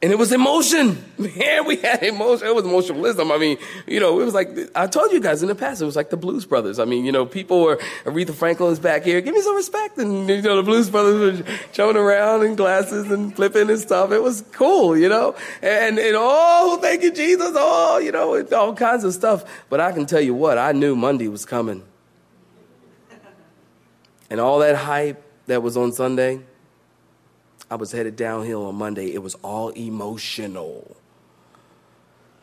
and 0.03 0.11
it 0.11 0.19
was 0.19 0.33
emotion. 0.33 1.05
Man, 1.19 1.65
we 1.65 1.77
had 1.77 2.03
emotion. 2.03 2.49
It 2.49 2.55
was 2.57 2.65
emotionalism. 2.65 3.31
I 3.31 3.39
mean, 3.39 3.57
you 3.87 4.01
know, 4.01 4.21
it 4.21 4.25
was 4.25 4.35
like, 4.35 4.49
I 4.75 4.89
told 4.89 5.13
you 5.13 5.21
guys 5.21 5.43
in 5.43 5.49
the 5.49 5.55
past, 5.55 5.81
it 5.81 5.85
was 5.85 5.95
like 5.95 6.11
the 6.11 6.17
Blues 6.17 6.45
Brothers. 6.45 6.81
I 6.81 6.87
mean, 6.87 7.05
you 7.05 7.13
know, 7.13 7.25
people 7.25 7.63
were, 7.63 7.77
Aretha 8.05 8.35
Franklin's 8.35 8.81
back 8.81 9.05
here, 9.05 9.21
give 9.21 9.33
me 9.33 9.41
some 9.43 9.55
respect. 9.55 9.97
And, 9.99 10.29
you 10.29 10.43
know, 10.43 10.57
the 10.57 10.65
Blues 10.65 10.91
Brothers 10.91 11.41
were 11.41 11.57
showing 11.71 11.97
around 11.97 12.43
in 12.43 12.57
glasses 12.57 13.13
and 13.13 13.35
flipping 13.35 13.71
and 13.71 13.79
stuff. 13.79 14.11
It 14.11 14.21
was 14.21 14.43
cool, 14.51 14.99
you 14.99 15.09
know? 15.09 15.37
And, 15.63 16.01
and 16.01 16.17
oh, 16.19 16.81
thank 16.83 17.05
you, 17.05 17.13
Jesus. 17.13 17.53
Oh, 17.55 17.99
you 17.99 18.11
know, 18.11 18.45
all 18.57 18.75
kinds 18.75 19.05
of 19.05 19.15
stuff. 19.15 19.45
But 19.71 19.79
I 19.79 19.93
can 19.93 20.07
tell 20.07 20.21
you 20.21 20.35
what, 20.35 20.59
I 20.59 20.73
knew 20.73 20.97
Monday 20.97 21.29
was 21.29 21.45
coming. 21.45 21.85
And 24.29 24.41
all 24.41 24.59
that 24.61 24.75
hype 24.75 25.32
that 25.47 25.63
was 25.63 25.77
on 25.77 25.93
Sunday, 25.93 26.41
I 27.71 27.77
was 27.77 27.93
headed 27.93 28.17
downhill 28.17 28.67
on 28.67 28.75
Monday. 28.75 29.15
It 29.15 29.23
was 29.23 29.35
all 29.37 29.71
emotional. 29.71 30.97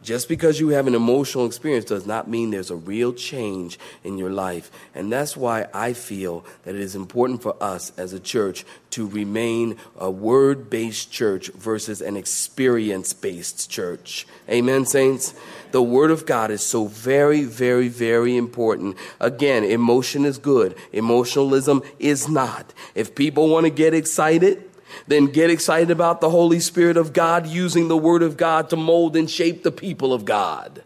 Just 0.01 0.29
because 0.29 0.59
you 0.59 0.69
have 0.69 0.88
an 0.88 0.95
emotional 0.95 1.45
experience 1.45 1.85
does 1.85 2.05
not 2.05 2.27
mean 2.27 2.51
there's 2.51 2.71
a 2.71 2.75
real 2.75 3.13
change 3.13 3.77
in 4.03 4.17
your 4.17 4.29
life. 4.29 4.71
And 4.95 5.12
that's 5.12 5.35
why 5.35 5.67
I 5.73 5.93
feel 5.93 6.45
that 6.63 6.75
it 6.75 6.81
is 6.81 6.95
important 6.95 7.41
for 7.41 7.55
us 7.62 7.91
as 7.97 8.13
a 8.13 8.19
church 8.19 8.65
to 8.91 9.07
remain 9.07 9.77
a 9.97 10.09
word 10.09 10.69
based 10.69 11.12
church 11.12 11.49
versus 11.49 12.01
an 12.01 12.17
experience 12.17 13.13
based 13.13 13.69
church. 13.69 14.25
Amen, 14.49 14.85
saints? 14.85 15.33
The 15.71 15.83
Word 15.83 16.09
of 16.09 16.25
God 16.25 16.49
is 16.49 16.63
so 16.63 16.85
very, 16.85 17.43
very, 17.43 17.89
very 17.89 18.35
important. 18.35 18.97
Again, 19.19 19.63
emotion 19.63 20.25
is 20.25 20.38
good, 20.38 20.75
emotionalism 20.91 21.83
is 21.99 22.27
not. 22.27 22.73
If 22.95 23.13
people 23.13 23.49
want 23.49 23.65
to 23.65 23.69
get 23.69 23.93
excited, 23.93 24.68
then 25.08 25.28
get 25.28 25.49
excited 25.49 25.91
about 25.91 26.21
the 26.21 26.30
Holy 26.30 26.60
Spirit 26.60 26.97
of 26.97 27.13
God 27.13 27.47
using 27.47 27.88
the 27.88 27.97
Word 27.97 28.23
of 28.23 28.38
God 28.38 28.69
to 28.69 28.75
mold 28.75 29.15
and 29.15 29.30
shape 29.30 29.63
the 29.63 29.71
people 29.71 30.13
of 30.13 30.25
God. 30.25 30.84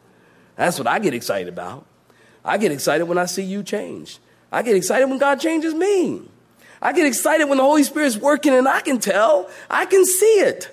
That's 0.55 0.77
what 0.77 0.87
I 0.87 0.99
get 0.99 1.13
excited 1.13 1.47
about. 1.47 1.85
I 2.45 2.57
get 2.57 2.71
excited 2.71 3.05
when 3.05 3.17
I 3.17 3.25
see 3.25 3.43
you 3.43 3.63
change. 3.63 4.19
I 4.51 4.61
get 4.61 4.75
excited 4.75 5.09
when 5.09 5.17
God 5.17 5.39
changes 5.39 5.73
me. 5.73 6.21
I 6.81 6.91
get 6.91 7.07
excited 7.07 7.47
when 7.47 7.57
the 7.57 7.63
Holy 7.63 7.83
Spirit's 7.83 8.17
working 8.17 8.53
and 8.53 8.67
I 8.67 8.81
can 8.81 8.99
tell, 8.99 9.49
I 9.69 9.85
can 9.85 10.05
see 10.05 10.39
it. 10.41 10.72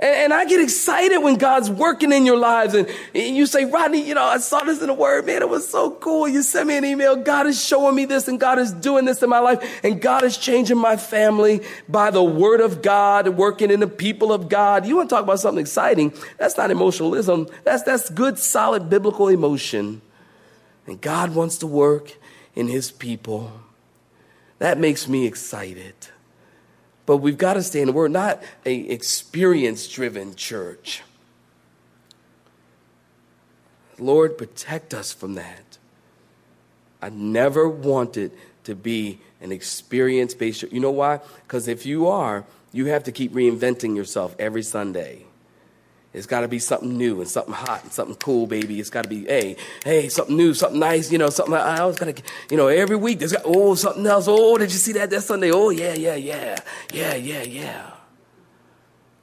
And, 0.00 0.32
I 0.32 0.44
get 0.44 0.60
excited 0.60 1.18
when 1.18 1.36
God's 1.36 1.68
working 1.68 2.12
in 2.12 2.24
your 2.24 2.36
lives. 2.36 2.74
And, 2.74 2.88
you 3.14 3.46
say, 3.46 3.64
Rodney, 3.64 4.06
you 4.06 4.14
know, 4.14 4.22
I 4.22 4.38
saw 4.38 4.60
this 4.60 4.80
in 4.80 4.86
the 4.86 4.94
word, 4.94 5.26
man. 5.26 5.42
It 5.42 5.48
was 5.48 5.68
so 5.68 5.90
cool. 5.90 6.28
You 6.28 6.42
sent 6.44 6.68
me 6.68 6.76
an 6.76 6.84
email. 6.84 7.16
God 7.16 7.48
is 7.48 7.62
showing 7.62 7.96
me 7.96 8.04
this 8.04 8.28
and 8.28 8.38
God 8.38 8.60
is 8.60 8.72
doing 8.72 9.06
this 9.06 9.24
in 9.24 9.28
my 9.28 9.40
life. 9.40 9.80
And 9.82 10.00
God 10.00 10.22
is 10.22 10.36
changing 10.36 10.78
my 10.78 10.96
family 10.96 11.62
by 11.88 12.12
the 12.12 12.22
word 12.22 12.60
of 12.60 12.80
God, 12.80 13.28
working 13.30 13.72
in 13.72 13.80
the 13.80 13.88
people 13.88 14.32
of 14.32 14.48
God. 14.48 14.86
You 14.86 14.96
want 14.96 15.10
to 15.10 15.16
talk 15.16 15.24
about 15.24 15.40
something 15.40 15.60
exciting? 15.60 16.14
That's 16.38 16.56
not 16.56 16.70
emotionalism. 16.70 17.48
That's, 17.64 17.82
that's 17.82 18.08
good, 18.08 18.38
solid 18.38 18.88
biblical 18.88 19.26
emotion. 19.26 20.00
And 20.86 21.00
God 21.00 21.34
wants 21.34 21.58
to 21.58 21.66
work 21.66 22.14
in 22.54 22.68
his 22.68 22.92
people. 22.92 23.52
That 24.60 24.78
makes 24.78 25.08
me 25.08 25.26
excited. 25.26 25.94
But 27.08 27.16
we've 27.16 27.38
got 27.38 27.54
to 27.54 27.62
stay 27.62 27.80
in 27.80 27.86
the 27.86 27.94
Word, 27.94 28.10
not 28.10 28.42
a 28.66 28.74
experience 28.74 29.88
driven 29.88 30.34
church. 30.34 31.00
Lord, 33.98 34.36
protect 34.36 34.92
us 34.92 35.10
from 35.10 35.32
that. 35.36 35.78
I 37.00 37.08
never 37.08 37.66
wanted 37.66 38.32
to 38.64 38.74
be 38.74 39.20
an 39.40 39.52
experience 39.52 40.34
based. 40.34 40.60
church. 40.60 40.70
You 40.70 40.80
know 40.80 40.90
why? 40.90 41.20
Because 41.46 41.66
if 41.66 41.86
you 41.86 42.06
are, 42.08 42.44
you 42.72 42.84
have 42.88 43.04
to 43.04 43.12
keep 43.12 43.32
reinventing 43.32 43.96
yourself 43.96 44.36
every 44.38 44.62
Sunday. 44.62 45.27
It's 46.14 46.26
got 46.26 46.40
to 46.40 46.48
be 46.48 46.58
something 46.58 46.96
new 46.96 47.20
and 47.20 47.28
something 47.28 47.52
hot 47.52 47.84
and 47.84 47.92
something 47.92 48.16
cool, 48.16 48.46
baby. 48.46 48.80
It's 48.80 48.88
got 48.88 49.02
to 49.02 49.08
be, 49.08 49.26
hey, 49.26 49.56
hey, 49.84 50.08
something 50.08 50.36
new, 50.36 50.54
something 50.54 50.80
nice, 50.80 51.12
you 51.12 51.18
know, 51.18 51.28
something. 51.28 51.52
Like 51.52 51.64
I 51.64 51.80
always 51.80 51.98
got 51.98 52.16
to, 52.16 52.22
you 52.50 52.56
know, 52.56 52.68
every 52.68 52.96
week 52.96 53.18
there's 53.18 53.32
got, 53.32 53.42
oh, 53.44 53.74
something 53.74 54.06
else. 54.06 54.26
Oh, 54.26 54.56
did 54.56 54.72
you 54.72 54.78
see 54.78 54.92
that 54.92 55.10
that 55.10 55.22
Sunday? 55.22 55.50
Oh, 55.52 55.68
yeah, 55.68 55.94
yeah, 55.94 56.14
yeah, 56.14 56.58
yeah, 56.92 57.14
yeah, 57.14 57.42
yeah. 57.42 57.90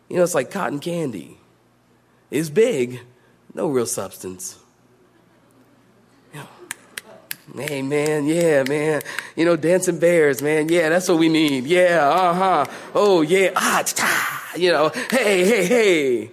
You 0.09 0.17
know, 0.17 0.23
it's 0.23 0.35
like 0.35 0.51
cotton 0.51 0.79
candy. 0.79 1.37
It's 2.29 2.49
big, 2.49 3.01
no 3.53 3.67
real 3.67 3.87
substance. 3.87 4.59
Hey 7.53 7.83
man, 7.83 8.25
yeah, 8.25 8.63
man. 8.67 9.01
You 9.35 9.45
know, 9.45 9.55
dancing 9.55 9.99
bears, 9.99 10.41
man. 10.41 10.67
Yeah, 10.67 10.89
that's 10.89 11.07
what 11.07 11.19
we 11.19 11.29
need. 11.29 11.65
Yeah, 11.65 12.09
uh 12.09 12.33
huh. 12.33 12.65
Oh 12.95 13.21
yeah, 13.21 13.51
ah, 13.55 13.83
ta. 13.85 14.51
You 14.57 14.71
know, 14.71 14.89
hey, 15.11 15.45
hey, 15.45 15.65
hey 15.65 16.31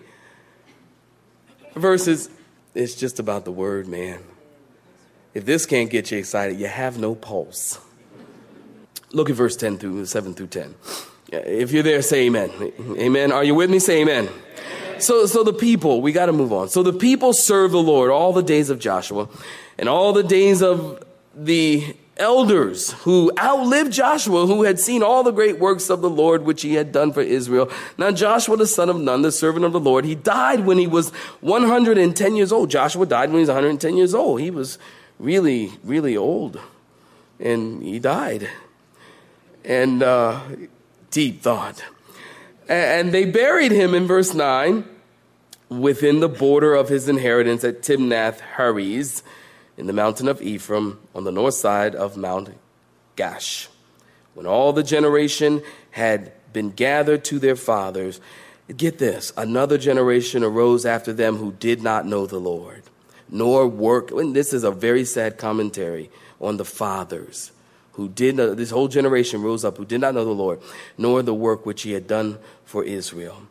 versus 1.74 2.30
it's 2.74 2.94
just 2.94 3.18
about 3.18 3.44
the 3.44 3.52
word, 3.52 3.86
man. 3.86 4.20
If 5.34 5.44
this 5.44 5.66
can't 5.66 5.90
get 5.90 6.10
you 6.10 6.18
excited, 6.18 6.58
you 6.58 6.66
have 6.66 6.98
no 6.98 7.14
pulse. 7.14 7.78
Look 9.12 9.30
at 9.30 9.36
verse 9.36 9.56
10 9.56 9.78
through 9.78 10.06
7 10.06 10.34
through 10.34 10.48
10. 10.48 10.74
If 11.32 11.72
you're 11.72 11.82
there, 11.82 12.02
say 12.02 12.26
amen. 12.26 12.50
Amen. 12.98 13.32
Are 13.32 13.44
you 13.44 13.54
with 13.54 13.70
me? 13.70 13.78
Say 13.78 14.02
amen. 14.02 14.28
So, 14.98 15.26
so 15.26 15.42
the 15.42 15.52
people, 15.52 16.00
we 16.02 16.12
got 16.12 16.26
to 16.26 16.32
move 16.32 16.52
on. 16.52 16.68
So 16.68 16.82
the 16.82 16.92
people 16.92 17.32
serve 17.32 17.72
the 17.72 17.82
Lord 17.82 18.10
all 18.10 18.32
the 18.32 18.42
days 18.42 18.70
of 18.70 18.78
Joshua 18.78 19.28
and 19.78 19.88
all 19.88 20.12
the 20.12 20.22
days 20.22 20.62
of 20.62 21.02
the 21.34 21.96
elders 22.22 22.92
who 23.02 23.32
outlived 23.36 23.92
Joshua, 23.92 24.46
who 24.46 24.62
had 24.62 24.78
seen 24.78 25.02
all 25.02 25.24
the 25.24 25.32
great 25.32 25.58
works 25.58 25.90
of 25.90 26.00
the 26.00 26.08
Lord 26.08 26.44
which 26.44 26.62
he 26.62 26.74
had 26.74 26.92
done 26.92 27.12
for 27.12 27.20
Israel. 27.20 27.68
Now, 27.98 28.12
Joshua, 28.12 28.56
the 28.56 28.66
son 28.66 28.88
of 28.88 28.98
Nun, 28.98 29.22
the 29.22 29.32
servant 29.32 29.64
of 29.64 29.72
the 29.72 29.80
Lord, 29.80 30.04
he 30.04 30.14
died 30.14 30.64
when 30.64 30.78
he 30.78 30.86
was 30.86 31.10
110 31.40 32.36
years 32.36 32.52
old. 32.52 32.70
Joshua 32.70 33.04
died 33.06 33.30
when 33.30 33.38
he 33.38 33.40
was 33.40 33.48
110 33.48 33.96
years 33.96 34.14
old. 34.14 34.40
He 34.40 34.52
was 34.52 34.78
really, 35.18 35.72
really 35.82 36.16
old. 36.16 36.60
And 37.40 37.82
he 37.82 37.98
died. 37.98 38.48
And 39.64 40.02
uh, 40.02 40.40
deep 41.10 41.42
thought. 41.42 41.84
And 42.68 43.12
they 43.12 43.24
buried 43.24 43.72
him 43.72 43.94
in 43.94 44.06
verse 44.06 44.32
9 44.32 44.84
within 45.68 46.20
the 46.20 46.28
border 46.28 46.74
of 46.74 46.88
his 46.88 47.08
inheritance 47.08 47.64
at 47.64 47.82
Timnath 47.82 48.40
Heres 48.56 49.24
in 49.76 49.86
the 49.86 49.92
mountain 49.92 50.28
of 50.28 50.42
Ephraim 50.42 51.00
on 51.14 51.24
the 51.24 51.32
north 51.32 51.54
side 51.54 51.94
of 51.94 52.16
Mount 52.16 52.50
Gaash. 53.16 53.68
When 54.34 54.46
all 54.46 54.72
the 54.72 54.82
generation 54.82 55.62
had 55.92 56.32
been 56.52 56.70
gathered 56.70 57.24
to 57.26 57.38
their 57.38 57.56
fathers, 57.56 58.20
get 58.76 58.98
this, 58.98 59.32
another 59.36 59.78
generation 59.78 60.42
arose 60.42 60.86
after 60.86 61.12
them 61.12 61.36
who 61.36 61.52
did 61.52 61.82
not 61.82 62.06
know 62.06 62.26
the 62.26 62.38
Lord, 62.38 62.82
nor 63.28 63.66
work. 63.66 64.10
And 64.10 64.34
this 64.34 64.52
is 64.52 64.64
a 64.64 64.70
very 64.70 65.04
sad 65.04 65.38
commentary 65.38 66.10
on 66.40 66.56
the 66.56 66.64
fathers 66.64 67.52
who 67.92 68.08
did 68.08 68.36
not, 68.36 68.56
this 68.56 68.70
whole 68.70 68.88
generation 68.88 69.42
rose 69.42 69.64
up 69.64 69.76
who 69.76 69.84
did 69.84 70.00
not 70.00 70.14
know 70.14 70.24
the 70.24 70.30
Lord, 70.30 70.60
nor 70.96 71.22
the 71.22 71.34
work 71.34 71.66
which 71.66 71.82
he 71.82 71.92
had 71.92 72.06
done 72.06 72.38
for 72.64 72.84
Israel. 72.84 73.42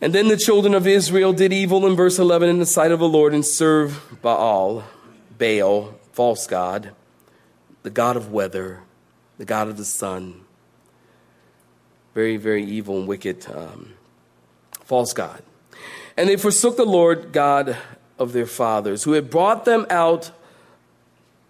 And 0.00 0.12
then 0.12 0.28
the 0.28 0.36
children 0.36 0.74
of 0.74 0.86
Israel 0.86 1.32
did 1.32 1.52
evil 1.52 1.86
in 1.86 1.96
verse 1.96 2.18
11 2.18 2.48
in 2.48 2.58
the 2.58 2.66
sight 2.66 2.90
of 2.90 2.98
the 2.98 3.08
Lord 3.08 3.32
and 3.32 3.44
served 3.44 4.20
Baal 4.20 4.84
Baal, 5.38 5.94
false 6.12 6.46
god, 6.46 6.92
the 7.82 7.90
god 7.90 8.16
of 8.16 8.32
weather, 8.32 8.82
the 9.38 9.44
god 9.44 9.68
of 9.68 9.76
the 9.76 9.84
sun. 9.84 10.42
Very, 12.14 12.36
very 12.36 12.64
evil 12.64 12.98
and 12.98 13.06
wicked 13.06 13.46
um, 13.54 13.92
false 14.84 15.12
god. 15.12 15.42
And 16.16 16.28
they 16.28 16.36
forsook 16.36 16.76
the 16.76 16.86
Lord 16.86 17.32
God 17.32 17.76
of 18.18 18.32
their 18.32 18.46
fathers, 18.46 19.04
who 19.04 19.12
had 19.12 19.28
brought 19.28 19.66
them 19.66 19.86
out 19.90 20.30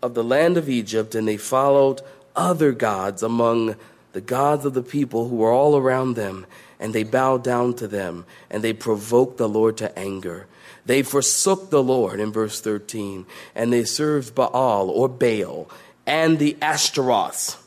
of 0.03 0.15
the 0.15 0.25
land 0.25 0.57
of 0.57 0.69
Egypt, 0.69 1.15
and 1.15 1.29
they 1.29 1.37
followed 1.37 2.03
other 2.35 2.73
gods 2.73 3.23
among 3.23 3.77
the 4.17 4.23
gods 4.23 4.65
of 4.65 4.73
the 4.73 4.83
people 4.83 5.29
who 5.29 5.37
were 5.37 5.53
all 5.53 5.77
around 5.77 6.15
them, 6.15 6.47
and 6.81 6.95
they 6.95 7.03
bowed 7.03 7.45
down 7.45 7.75
to 7.75 7.87
them, 7.87 8.25
and 8.49 8.65
they 8.65 8.73
provoked 8.73 9.37
the 9.37 9.47
Lord 9.47 9.77
to 9.77 9.99
anger. 9.99 10.47
They 10.87 11.03
forsook 11.03 11.69
the 11.69 11.83
Lord 11.83 12.19
in 12.19 12.33
verse 12.33 12.59
13, 12.63 13.27
and 13.55 13.71
they 13.71 13.85
served 13.85 14.35
Baal 14.35 14.89
or 14.89 15.07
Baal 15.07 15.69
and 16.07 16.39
the 16.39 16.57
Ashtaroths, 16.63 17.59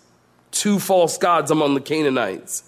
two 0.49 0.79
false 0.79 1.19
gods 1.19 1.51
among 1.51 1.75
the 1.75 1.81
Canaanites. 1.81 2.63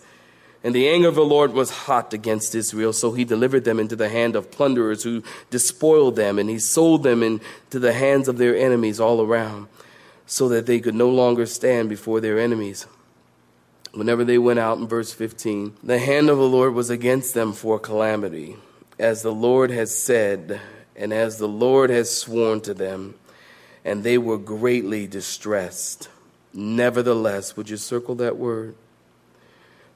And 0.64 0.76
the 0.76 0.88
anger 0.88 1.08
of 1.08 1.16
the 1.16 1.26
Lord 1.26 1.54
was 1.54 1.72
hot 1.72 2.14
against 2.14 2.54
Israel, 2.54 2.94
so 2.94 3.14
he 3.14 3.26
delivered 3.26 3.64
them 3.64 3.80
into 3.80 3.96
the 3.96 4.10
hand 4.10 4.36
of 4.36 4.52
plunderers 4.52 5.02
who 5.02 5.24
despoiled 5.50 6.16
them, 6.18 6.38
and 6.38 6.52
he 6.52 6.60
sold 6.60 7.02
them 7.02 7.24
into 7.24 7.80
the 7.80 7.94
hands 7.94 8.28
of 8.28 8.38
their 8.38 8.56
enemies 8.56 9.00
all 9.00 9.22
around. 9.22 9.66
so 10.28 10.48
that 10.48 10.66
they 10.66 10.80
could 10.80 10.96
no 10.96 11.10
longer 11.10 11.46
stand 11.46 11.90
before 11.90 12.22
their 12.22 12.40
enemies. 12.40 12.88
Whenever 13.94 14.24
they 14.24 14.38
went 14.38 14.60
out 14.60 14.78
in 14.78 14.88
verse 14.88 15.12
15, 15.12 15.78
the 15.84 16.00
hand 16.00 16.30
of 16.30 16.38
the 16.38 16.48
Lord 16.48 16.74
was 16.74 16.90
against 16.90 17.34
them 17.34 17.52
for 17.52 17.78
calamity, 17.78 18.56
as 18.98 19.22
the 19.22 19.34
Lord 19.34 19.70
has 19.72 19.98
said, 19.98 20.62
and 20.96 21.12
as 21.12 21.38
the 21.38 21.48
Lord 21.48 21.90
has 21.90 22.16
sworn 22.16 22.62
to 22.62 22.74
them, 22.74 23.16
and 23.84 24.04
they 24.04 24.18
were 24.18 24.38
greatly 24.38 25.08
distressed. 25.08 26.08
Nevertheless, 26.54 27.58
would 27.58 27.70
you 27.70 27.78
circle 27.78 28.16
that 28.16 28.38
word? 28.38 28.76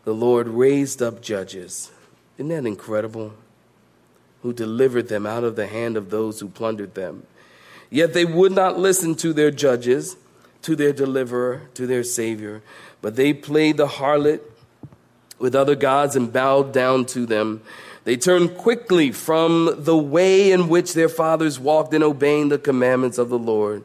The 0.03 0.13
Lord 0.13 0.47
raised 0.47 1.01
up 1.01 1.21
judges. 1.21 1.91
Isn't 2.37 2.49
that 2.49 2.65
incredible? 2.65 3.33
Who 4.41 4.51
delivered 4.53 5.07
them 5.07 5.25
out 5.25 5.43
of 5.43 5.55
the 5.55 5.67
hand 5.67 5.95
of 5.95 6.09
those 6.09 6.39
who 6.39 6.49
plundered 6.49 6.95
them. 6.95 7.25
Yet 7.89 8.13
they 8.13 8.25
would 8.25 8.51
not 8.51 8.77
listen 8.77 9.15
to 9.15 9.31
their 9.31 9.51
judges, 9.51 10.17
to 10.65 10.75
their 10.75 10.91
deliverer, 10.91 11.61
to 11.75 11.85
their 11.85 12.03
Savior, 12.03 12.63
but 12.99 13.15
they 13.15 13.33
played 13.33 13.77
the 13.77 13.85
harlot 13.85 14.41
with 15.37 15.53
other 15.53 15.75
gods 15.75 16.15
and 16.15 16.33
bowed 16.33 16.73
down 16.73 17.05
to 17.05 17.27
them. 17.27 17.61
They 18.03 18.17
turned 18.17 18.57
quickly 18.57 19.11
from 19.11 19.75
the 19.77 19.95
way 19.95 20.51
in 20.51 20.67
which 20.67 20.95
their 20.95 21.09
fathers 21.09 21.59
walked 21.59 21.93
in 21.93 22.01
obeying 22.01 22.49
the 22.49 22.57
commandments 22.57 23.19
of 23.19 23.29
the 23.29 23.37
Lord. 23.37 23.83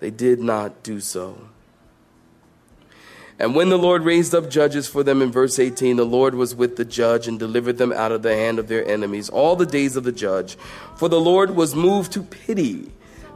They 0.00 0.10
did 0.10 0.40
not 0.40 0.82
do 0.82 1.00
so. 1.00 1.36
And 3.38 3.54
when 3.54 3.68
the 3.68 3.78
Lord 3.78 4.02
raised 4.02 4.34
up 4.34 4.48
judges 4.48 4.88
for 4.88 5.02
them 5.02 5.20
in 5.20 5.30
verse 5.30 5.58
18, 5.58 5.96
the 5.96 6.06
Lord 6.06 6.34
was 6.34 6.54
with 6.54 6.76
the 6.76 6.84
judge 6.86 7.28
and 7.28 7.38
delivered 7.38 7.76
them 7.76 7.92
out 7.92 8.12
of 8.12 8.22
the 8.22 8.34
hand 8.34 8.58
of 8.58 8.68
their 8.68 8.86
enemies 8.86 9.28
all 9.28 9.54
the 9.54 9.66
days 9.66 9.96
of 9.96 10.04
the 10.04 10.12
judge. 10.12 10.56
For 10.96 11.10
the 11.10 11.20
Lord 11.20 11.56
was 11.56 11.74
moved 11.74 12.12
to 12.12 12.22
pity 12.22 12.90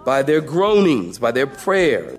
by 0.07 0.23
their 0.23 0.41
groanings, 0.41 1.19
by 1.19 1.33
their 1.33 1.47
prayer. 1.47 2.19